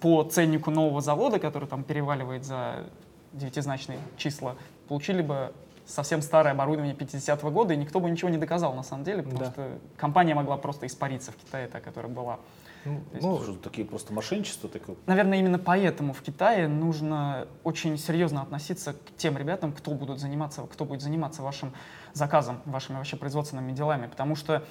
по 0.00 0.22
ценнику 0.24 0.70
нового 0.70 1.00
завода, 1.00 1.38
который 1.38 1.68
там 1.68 1.82
переваливает 1.82 2.44
за 2.44 2.86
девятизначные 3.32 3.98
числа, 4.16 4.56
получили 4.88 5.22
бы 5.22 5.52
совсем 5.86 6.20
старое 6.20 6.52
оборудование 6.52 6.94
50-го 6.94 7.50
года, 7.50 7.74
и 7.74 7.76
никто 7.76 8.00
бы 8.00 8.10
ничего 8.10 8.28
не 8.28 8.38
доказал 8.38 8.74
на 8.74 8.82
самом 8.82 9.04
деле, 9.04 9.22
потому 9.22 9.38
да. 9.38 9.50
что 9.50 9.78
компания 9.96 10.34
могла 10.34 10.56
просто 10.56 10.86
испариться 10.86 11.32
в 11.32 11.36
Китае, 11.36 11.68
та, 11.68 11.80
которая 11.80 12.12
была. 12.12 12.38
Ну, 12.84 13.00
ну 13.20 13.42
что, 13.42 13.54
такие 13.54 13.86
просто 13.86 14.12
мошенничества? 14.12 14.68
Такое? 14.68 14.96
Наверное, 15.06 15.38
именно 15.38 15.58
поэтому 15.58 16.12
в 16.12 16.22
Китае 16.22 16.68
нужно 16.68 17.48
очень 17.64 17.98
серьезно 17.98 18.42
относиться 18.42 18.92
к 18.92 19.16
тем 19.16 19.36
ребятам, 19.36 19.72
кто, 19.72 19.92
будут 19.92 20.20
заниматься, 20.20 20.62
кто 20.62 20.84
будет 20.84 21.02
заниматься 21.02 21.42
вашим 21.42 21.72
заказом, 22.12 22.60
вашими 22.64 22.96
вообще 22.96 23.16
производственными 23.16 23.72
делами, 23.72 24.06
потому 24.06 24.36
что 24.36 24.64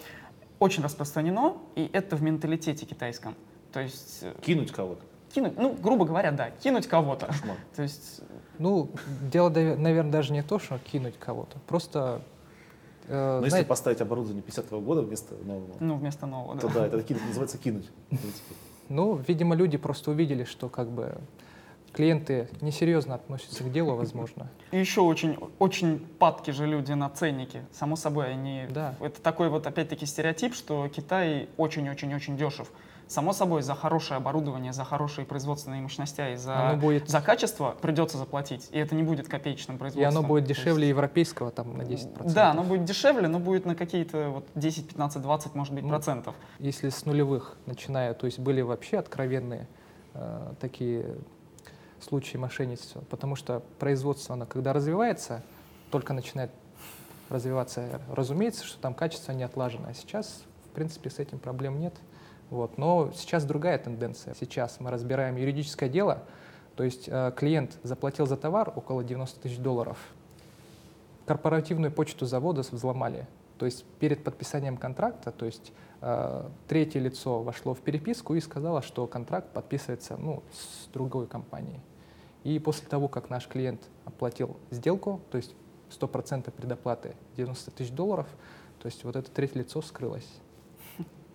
очень 0.59 0.83
распространено, 0.83 1.57
и 1.75 1.89
это 1.91 2.15
в 2.15 2.23
менталитете 2.23 2.85
китайском. 2.85 3.35
То 3.73 3.81
есть... 3.81 4.19
Э, 4.21 4.33
кинуть 4.41 4.71
кого-то. 4.71 5.03
Кинуть, 5.35 5.57
ну, 5.57 5.73
грубо 5.73 6.05
говоря, 6.05 6.31
да, 6.31 6.49
кинуть 6.49 6.87
кого-то. 6.87 7.29
То 7.75 7.83
есть... 7.83 8.21
Ну, 8.57 8.89
дело, 9.21 9.49
наверное, 9.49 10.11
даже 10.11 10.31
не 10.31 10.41
то, 10.41 10.59
что 10.59 10.79
кинуть 10.79 11.19
кого-то. 11.19 11.59
Просто 11.67 12.21
э, 13.09 13.33
но 13.33 13.39
знаете, 13.39 13.57
если 13.57 13.67
поставить 13.67 13.99
оборудование 13.99 14.41
50-го 14.41 14.79
года 14.79 15.01
вместо 15.01 15.35
нового, 15.35 15.75
ну, 15.81 15.97
вместо 15.97 16.25
нового, 16.25 16.57
то 16.57 16.69
да, 16.69 16.73
да 16.73 16.87
это 16.87 17.03
кинуть, 17.07 17.25
называется 17.27 17.57
кинуть. 17.57 17.91
Ну, 18.87 19.21
видимо, 19.27 19.55
люди 19.55 19.75
просто 19.75 20.11
увидели, 20.11 20.45
что 20.45 20.69
как 20.69 20.89
бы 20.89 21.17
клиенты 21.95 22.49
несерьезно 22.59 23.15
относятся 23.15 23.63
к 23.63 23.71
делу, 23.71 23.95
возможно. 23.95 24.49
И 24.71 24.77
еще 24.77 25.01
очень, 25.01 25.37
очень 25.59 25.99
падки 25.99 26.51
же 26.51 26.65
люди 26.65 26.91
на 26.91 27.09
ценники. 27.09 27.61
Само 27.71 27.95
собой, 27.95 28.31
они... 28.31 28.65
Да. 28.69 28.95
Это 28.99 29.21
такой 29.21 29.49
вот, 29.49 29.65
опять-таки, 29.65 30.05
стереотип, 30.05 30.53
что 30.53 30.89
Китай 30.89 31.47
очень-очень-очень 31.55 32.37
дешев. 32.37 32.69
Само 33.07 33.33
собой, 33.33 33.61
за 33.61 33.75
хорошее 33.75 34.17
оборудование, 34.17 34.73
за 34.73 34.83
хорошие 34.83 35.25
производственные 35.25 35.81
мощности 35.81 36.33
и 36.33 36.35
за, 36.35 36.77
будет... 36.81 37.07
за 37.07 37.21
качество 37.21 37.75
придется 37.79 38.17
заплатить. 38.17 38.67
И 38.71 38.79
это 38.79 38.93
не 38.95 39.03
будет 39.03 39.29
копеечным 39.29 39.77
производством. 39.77 40.01
И 40.01 40.17
оно 40.17 40.27
будет 40.27 40.45
дешевле 40.45 40.87
есть... 40.87 40.89
европейского 40.89 41.51
там 41.51 41.77
на 41.77 41.83
10%. 41.83 42.33
Да, 42.33 42.51
оно 42.51 42.63
будет 42.63 42.83
дешевле, 42.83 43.27
но 43.27 43.39
будет 43.39 43.65
на 43.65 43.75
какие-то 43.75 44.29
вот 44.31 44.47
10, 44.55 44.89
15, 44.89 45.21
20, 45.21 45.55
может 45.55 45.73
быть, 45.73 45.83
ну, 45.83 45.89
процентов. 45.89 46.35
Если 46.59 46.89
с 46.89 47.05
нулевых 47.05 47.55
начиная, 47.67 48.13
то 48.15 48.25
есть 48.25 48.39
были 48.39 48.61
вообще 48.61 48.97
откровенные 48.97 49.67
э, 50.15 50.53
такие 50.59 51.15
случаи 51.99 52.37
мошенничества, 52.37 53.01
потому 53.09 53.35
что 53.35 53.61
производство, 53.79 54.33
оно 54.33 54.45
когда 54.45 54.73
развивается, 54.73 55.41
только 55.91 56.13
начинает 56.13 56.51
развиваться, 57.29 58.01
разумеется, 58.11 58.65
что 58.65 58.79
там 58.79 58.93
качество 58.93 59.31
не 59.31 59.43
отлажено. 59.43 59.87
А 59.87 59.93
сейчас, 59.93 60.43
в 60.71 60.75
принципе, 60.75 61.09
с 61.09 61.19
этим 61.19 61.39
проблем 61.39 61.79
нет. 61.79 61.93
Вот. 62.49 62.77
Но 62.77 63.11
сейчас 63.15 63.45
другая 63.45 63.77
тенденция. 63.77 64.35
Сейчас 64.39 64.79
мы 64.79 64.91
разбираем 64.91 65.35
юридическое 65.35 65.89
дело, 65.89 66.23
то 66.75 66.83
есть 66.83 67.05
э, 67.07 67.31
клиент 67.35 67.77
заплатил 67.83 68.27
за 68.27 68.37
товар 68.37 68.71
около 68.75 69.03
90 69.03 69.39
тысяч 69.39 69.57
долларов, 69.57 69.97
корпоративную 71.25 71.91
почту 71.91 72.25
завода 72.25 72.61
взломали. 72.61 73.27
То 73.57 73.65
есть 73.65 73.85
перед 73.99 74.23
подписанием 74.23 74.77
контракта, 74.77 75.31
то 75.31 75.45
есть 75.45 75.71
э, 76.01 76.49
третье 76.67 76.99
лицо 76.99 77.41
вошло 77.41 77.73
в 77.73 77.79
переписку 77.79 78.35
и 78.35 78.41
сказало, 78.41 78.81
что 78.81 79.07
контракт 79.07 79.53
подписывается 79.53 80.17
ну, 80.17 80.43
с 80.51 80.87
другой 80.93 81.27
компанией. 81.27 81.79
И 82.43 82.59
после 82.59 82.87
того, 82.87 83.07
как 83.07 83.29
наш 83.29 83.47
клиент 83.47 83.81
оплатил 84.05 84.57
сделку, 84.71 85.21
то 85.31 85.37
есть 85.37 85.55
100% 85.89 86.51
предоплаты 86.51 87.15
90 87.37 87.71
тысяч 87.71 87.91
долларов, 87.91 88.27
то 88.79 88.87
есть 88.87 89.03
вот 89.03 89.15
это 89.15 89.31
третье 89.31 89.59
лицо 89.59 89.81
скрылось. 89.81 90.29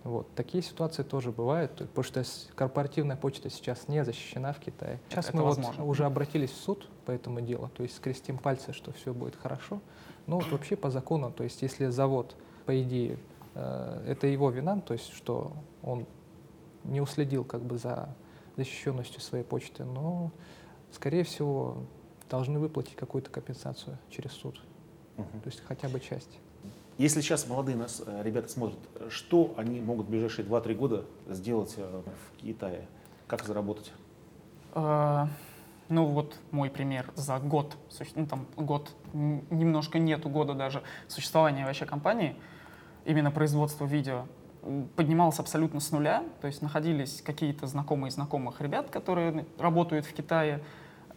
Вот. 0.03 0.33
Такие 0.33 0.63
ситуации 0.63 1.03
тоже 1.03 1.31
бывают, 1.31 1.73
потому 1.75 2.03
что 2.03 2.23
корпоративная 2.55 3.15
почта 3.15 3.49
сейчас 3.49 3.87
не 3.87 4.03
защищена 4.03 4.51
в 4.51 4.59
Китае. 4.59 4.99
Сейчас 5.09 5.29
это 5.29 5.37
мы 5.37 5.43
вот 5.43 5.59
уже 5.79 6.05
обратились 6.05 6.49
в 6.49 6.57
суд 6.57 6.89
по 7.05 7.11
этому 7.11 7.41
делу, 7.41 7.69
то 7.75 7.83
есть 7.83 7.97
скрестим 7.97 8.39
пальцы, 8.39 8.73
что 8.73 8.91
все 8.93 9.13
будет 9.13 9.35
хорошо. 9.35 9.79
Но 10.27 10.39
вот 10.39 10.51
вообще 10.51 10.75
по 10.75 10.89
закону, 10.89 11.31
то 11.31 11.43
есть 11.43 11.61
если 11.61 11.87
завод, 11.87 12.35
по 12.65 12.81
идее, 12.81 13.17
э, 13.55 14.05
это 14.07 14.27
его 14.27 14.49
вина, 14.49 14.79
то 14.79 14.93
есть 14.93 15.11
что 15.13 15.51
он 15.83 16.05
не 16.83 17.01
уследил 17.01 17.43
как 17.43 17.61
бы 17.61 17.77
за 17.77 18.15
защищенностью 18.57 19.21
своей 19.21 19.43
почты, 19.43 19.83
но, 19.83 20.31
скорее 20.91 21.23
всего, 21.23 21.77
должны 22.29 22.59
выплатить 22.59 22.95
какую-то 22.95 23.29
компенсацию 23.29 23.97
через 24.09 24.31
суд, 24.31 24.61
угу. 25.17 25.27
то 25.43 25.47
есть 25.47 25.61
хотя 25.65 25.89
бы 25.89 25.99
часть. 25.99 26.39
Если 26.97 27.21
сейчас 27.21 27.47
молодые 27.47 27.77
нас 27.77 28.01
э, 28.05 28.21
ребята 28.23 28.49
смотрят, 28.49 28.79
что 29.09 29.53
они 29.57 29.79
могут 29.79 30.07
в 30.07 30.09
ближайшие 30.09 30.45
2-3 30.47 30.75
года 30.75 31.05
сделать 31.29 31.73
э, 31.77 32.01
в 32.05 32.37
Китае? 32.37 32.87
Как 33.27 33.43
заработать? 33.43 33.91
Ну 35.91 36.05
вот 36.05 36.39
мой 36.51 36.69
пример 36.69 37.11
за 37.15 37.37
год, 37.37 37.75
ну 38.15 38.25
там 38.25 38.47
год, 38.55 38.95
немножко 39.11 39.99
нету 39.99 40.29
года 40.29 40.53
даже 40.53 40.83
существования 41.09 41.65
вообще 41.65 41.85
компании, 41.85 42.37
именно 43.03 43.29
производство 43.29 43.83
видео, 43.83 44.23
поднималось 44.95 45.39
абсолютно 45.39 45.81
с 45.81 45.91
нуля, 45.91 46.23
то 46.39 46.47
есть 46.47 46.61
находились 46.61 47.21
какие-то 47.21 47.67
знакомые 47.67 48.09
знакомых 48.09 48.61
ребят, 48.61 48.89
которые 48.89 49.45
работают 49.59 50.05
в 50.05 50.13
Китае, 50.13 50.63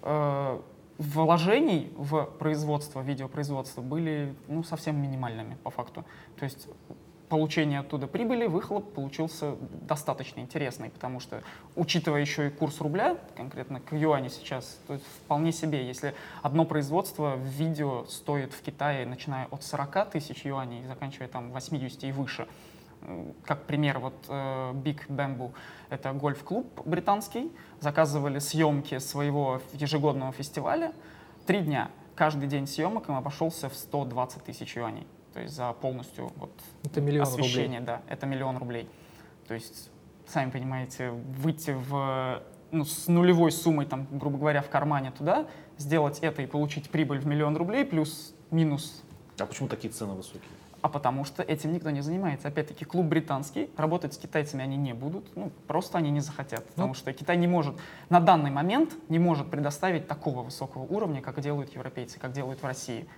э, 0.02 0.60
вложений 0.98 1.92
в 1.96 2.24
производство, 2.40 3.00
видеопроизводство 3.00 3.80
были 3.80 4.34
ну, 4.48 4.64
совсем 4.64 5.00
минимальными 5.00 5.56
по 5.62 5.70
факту. 5.70 6.04
То 6.36 6.46
есть 6.46 6.66
получение 7.28 7.80
оттуда 7.80 8.06
прибыли, 8.06 8.46
выхлоп 8.46 8.92
получился 8.94 9.56
достаточно 9.82 10.40
интересный, 10.40 10.90
потому 10.90 11.20
что, 11.20 11.42
учитывая 11.76 12.20
еще 12.20 12.48
и 12.48 12.50
курс 12.50 12.80
рубля, 12.80 13.16
конкретно 13.36 13.80
к 13.80 13.92
юаню 13.92 14.30
сейчас, 14.30 14.78
то 14.86 14.94
есть 14.94 15.04
вполне 15.24 15.52
себе, 15.52 15.86
если 15.86 16.14
одно 16.42 16.64
производство 16.64 17.36
в 17.36 17.44
видео 17.44 18.04
стоит 18.06 18.52
в 18.52 18.62
Китае, 18.62 19.06
начиная 19.06 19.46
от 19.46 19.62
40 19.62 20.10
тысяч 20.10 20.44
юаней, 20.44 20.84
заканчивая 20.86 21.28
там 21.28 21.50
80 21.52 22.04
и 22.04 22.12
выше, 22.12 22.46
как 23.44 23.64
пример, 23.64 23.98
вот 23.98 24.14
э, 24.28 24.72
Big 24.72 25.06
Bamboo, 25.08 25.52
это 25.90 26.12
гольф-клуб 26.12 26.66
британский, 26.86 27.52
заказывали 27.80 28.38
съемки 28.38 28.98
своего 28.98 29.60
ежегодного 29.72 30.32
фестиваля. 30.32 30.92
Три 31.46 31.60
дня. 31.60 31.90
Каждый 32.14 32.48
день 32.48 32.66
съемок 32.66 33.08
им 33.08 33.16
обошелся 33.16 33.68
в 33.68 33.74
120 33.74 34.44
тысяч 34.44 34.76
юаней. 34.76 35.06
То 35.34 35.40
есть 35.40 35.54
за 35.54 35.72
полностью 35.72 36.32
вот, 36.36 36.52
это 36.84 37.00
миллион 37.00 37.24
освещение. 37.24 37.80
Рублей. 37.80 37.86
Да, 37.86 38.02
это 38.08 38.24
миллион 38.24 38.56
рублей. 38.56 38.88
То 39.48 39.54
есть, 39.54 39.90
сами 40.28 40.50
понимаете, 40.50 41.10
выйти 41.10 41.72
в, 41.72 42.40
ну, 42.70 42.84
с 42.84 43.08
нулевой 43.08 43.50
суммой, 43.50 43.86
там, 43.86 44.06
грубо 44.12 44.38
говоря, 44.38 44.62
в 44.62 44.70
кармане 44.70 45.10
туда, 45.10 45.46
сделать 45.76 46.20
это 46.20 46.40
и 46.42 46.46
получить 46.46 46.88
прибыль 46.88 47.18
в 47.18 47.26
миллион 47.26 47.56
рублей 47.56 47.84
плюс-минус. 47.84 49.02
А 49.38 49.46
почему 49.46 49.68
такие 49.68 49.92
цены 49.92 50.14
высокие? 50.14 50.48
а 50.84 50.88
потому 50.90 51.24
что 51.24 51.42
этим 51.42 51.72
никто 51.72 51.88
не 51.88 52.02
занимается. 52.02 52.48
Опять-таки, 52.48 52.84
клуб 52.84 53.06
британский, 53.06 53.70
работать 53.78 54.12
с 54.12 54.18
китайцами 54.18 54.62
они 54.62 54.76
не 54.76 54.92
будут, 54.92 55.34
ну, 55.34 55.50
просто 55.66 55.96
они 55.96 56.10
не 56.10 56.20
захотят, 56.20 56.60
ну. 56.60 56.72
потому 56.74 56.92
что 56.92 57.10
Китай 57.14 57.38
не 57.38 57.46
может, 57.46 57.74
на 58.10 58.20
данный 58.20 58.50
момент 58.50 58.92
не 59.08 59.18
может 59.18 59.50
предоставить 59.50 60.06
такого 60.06 60.42
высокого 60.42 60.82
уровня, 60.82 61.22
как 61.22 61.40
делают 61.40 61.74
европейцы, 61.74 62.20
как 62.20 62.32
делают 62.32 62.60
в 62.60 62.66
России. 62.66 63.08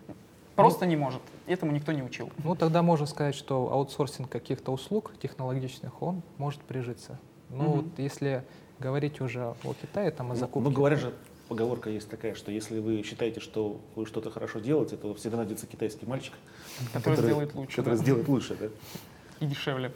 Просто 0.57 0.87
ну, 0.87 0.90
не 0.90 0.97
может. 0.97 1.21
Этому 1.47 1.73
никто 1.73 1.92
не 1.92 2.03
учил. 2.03 2.31
Ну, 2.42 2.57
тогда 2.57 2.83
можно 2.83 3.07
сказать, 3.07 3.35
что 3.35 3.71
аутсорсинг 3.73 4.29
каких-то 4.29 4.73
услуг 4.73 5.12
технологичных, 5.21 6.03
он 6.03 6.23
может 6.38 6.62
прижиться. 6.62 7.19
Ну, 7.51 7.64
угу. 7.64 7.77
вот 7.77 7.99
если 7.99 8.42
говорить 8.79 9.21
уже 9.21 9.55
о 9.62 9.75
Китае, 9.81 10.11
там, 10.11 10.27
о 10.27 10.35
ну, 10.35 10.40
закупке... 10.40 10.69
Ну, 10.69 10.75
говорят 10.75 10.99
же, 10.99 11.14
поговорка 11.49 11.90
есть 11.90 12.09
такая, 12.09 12.35
что 12.35 12.51
если 12.51 12.81
вы 12.81 13.03
считаете, 13.03 13.40
что 13.40 13.81
вы 13.95 14.07
что-то 14.07 14.31
хорошо 14.31 14.59
делаете, 14.59 14.97
то 14.97 15.14
всегда 15.14 15.38
найдется 15.38 15.66
китайский 15.66 16.07
мальчик, 16.07 16.33
который, 16.92 17.16
который 17.16 17.25
сделает 17.27 17.55
лучше. 17.55 17.77
Который 17.77 17.97
да? 17.97 18.03
сделает 18.03 18.29
лучше, 18.29 18.57
да. 18.57 18.66
И 19.40 19.47
дешевле. 19.47 19.92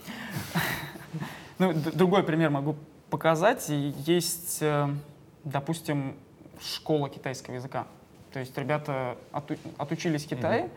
Ну, 1.59 1.75
другой 1.75 2.23
пример 2.23 2.51
могу 2.51 2.77
показать. 3.11 3.67
Есть, 3.69 4.59
э, 4.63 4.89
допустим, 5.45 6.17
школа 6.61 7.09
китайского 7.09 7.55
языка. 7.55 7.87
То 8.33 8.39
есть 8.39 8.57
ребята 8.57 9.17
отучились 9.33 10.25
в 10.25 10.29
Китае, 10.29 10.71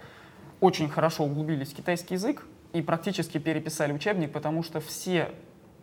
очень 0.59 0.89
хорошо 0.89 1.25
углубились 1.25 1.71
в 1.71 1.75
китайский 1.75 2.15
язык 2.15 2.45
и 2.71 2.81
практически 2.81 3.37
переписали 3.37 3.93
учебник, 3.93 4.31
потому 4.31 4.63
что 4.63 4.79
все 4.79 5.31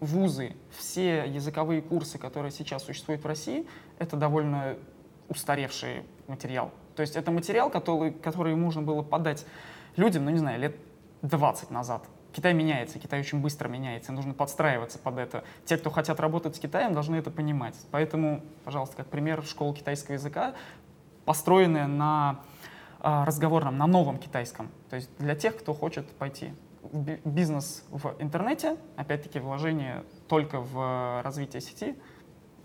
вузы, 0.00 0.54
все 0.76 1.24
языковые 1.26 1.82
курсы, 1.82 2.18
которые 2.18 2.50
сейчас 2.50 2.84
существуют 2.84 3.22
в 3.22 3.26
России, 3.26 3.66
это 3.98 4.16
довольно 4.16 4.76
устаревший 5.28 6.02
материал. 6.26 6.72
То 6.96 7.02
есть 7.02 7.14
это 7.16 7.30
материал, 7.30 7.70
который, 7.70 8.10
который 8.10 8.54
можно 8.56 8.82
было 8.82 9.02
подать 9.02 9.46
людям, 9.96 10.24
ну 10.24 10.30
не 10.30 10.38
знаю, 10.38 10.58
лет 10.60 10.76
20 11.22 11.70
назад. 11.70 12.04
Китай 12.32 12.54
меняется, 12.54 12.98
Китай 12.98 13.20
очень 13.20 13.40
быстро 13.40 13.68
меняется, 13.68 14.12
нужно 14.12 14.34
подстраиваться 14.34 14.98
под 14.98 15.18
это. 15.18 15.44
Те, 15.64 15.76
кто 15.76 15.90
хотят 15.90 16.20
работать 16.20 16.56
с 16.56 16.58
Китаем, 16.60 16.94
должны 16.94 17.16
это 17.16 17.30
понимать. 17.30 17.74
Поэтому, 17.90 18.42
пожалуйста, 18.64 18.96
как 18.96 19.06
пример, 19.06 19.42
школа 19.44 19.74
китайского 19.74 20.14
языка, 20.14 20.54
построенная 21.30 21.86
на 21.86 22.40
а, 22.98 23.24
разговорном, 23.24 23.78
на 23.78 23.86
новом 23.86 24.18
китайском. 24.18 24.68
То 24.88 24.96
есть 24.96 25.08
для 25.20 25.36
тех, 25.36 25.56
кто 25.56 25.74
хочет 25.74 26.10
пойти 26.10 26.52
в 26.82 27.18
бизнес 27.24 27.84
в 27.92 28.16
интернете, 28.18 28.76
опять-таки 28.96 29.38
вложение 29.38 30.02
только 30.26 30.58
в 30.60 31.22
развитие 31.22 31.60
сети 31.60 31.94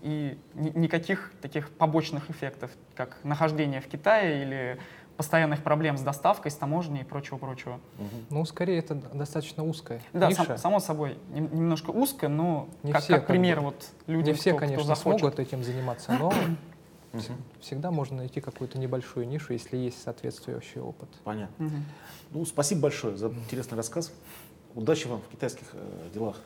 и 0.02 0.36
никаких 0.54 1.32
таких 1.40 1.70
побочных 1.70 2.28
эффектов, 2.28 2.72
как 2.96 3.18
нахождение 3.22 3.80
в 3.80 3.86
Китае 3.86 4.42
или 4.42 4.80
постоянных 5.16 5.62
проблем 5.62 5.96
с 5.96 6.00
доставкой, 6.00 6.50
с 6.50 6.56
таможней 6.56 7.02
и 7.02 7.04
прочего-прочего. 7.04 7.78
Ну, 8.30 8.44
скорее, 8.46 8.80
это 8.80 8.96
достаточно 8.96 9.62
узкая 9.64 10.02
Да, 10.12 10.26
ниша. 10.26 10.44
сам, 10.44 10.58
само 10.58 10.80
собой, 10.80 11.18
немножко 11.30 11.90
узко, 11.90 12.26
но 12.26 12.68
не 12.82 12.90
как, 12.90 13.02
все, 13.02 13.12
как 13.12 13.22
как 13.22 13.28
пример 13.28 13.60
бы, 13.60 13.66
вот 13.66 13.86
люди, 14.08 14.30
Не 14.30 14.34
все, 14.34 14.50
кто, 14.50 14.58
конечно, 14.58 14.82
кто 14.82 14.94
захочет. 14.96 15.20
смогут 15.20 15.38
этим 15.38 15.62
заниматься, 15.62 16.16
но 16.18 16.32
всегда 17.60 17.90
можно 17.90 18.18
найти 18.18 18.40
какую-то 18.40 18.78
небольшую 18.78 19.26
нишу, 19.28 19.52
если 19.52 19.76
есть 19.76 20.02
соответствующий 20.02 20.80
опыт. 20.80 21.08
Понятно. 21.24 21.64
Мгм. 21.64 21.84
Ну, 22.30 22.44
спасибо 22.46 22.82
большое 22.82 23.16
за 23.16 23.28
интересный 23.28 23.76
рассказ. 23.76 24.12
Удачи 24.74 25.06
вам 25.06 25.20
в 25.22 25.28
китайских 25.28 25.66
э, 25.72 26.08
делах. 26.12 26.36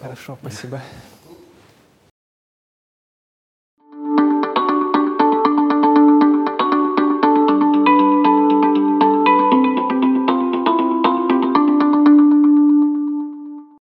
Хорошо, 0.00 0.38
спасибо. 0.40 0.80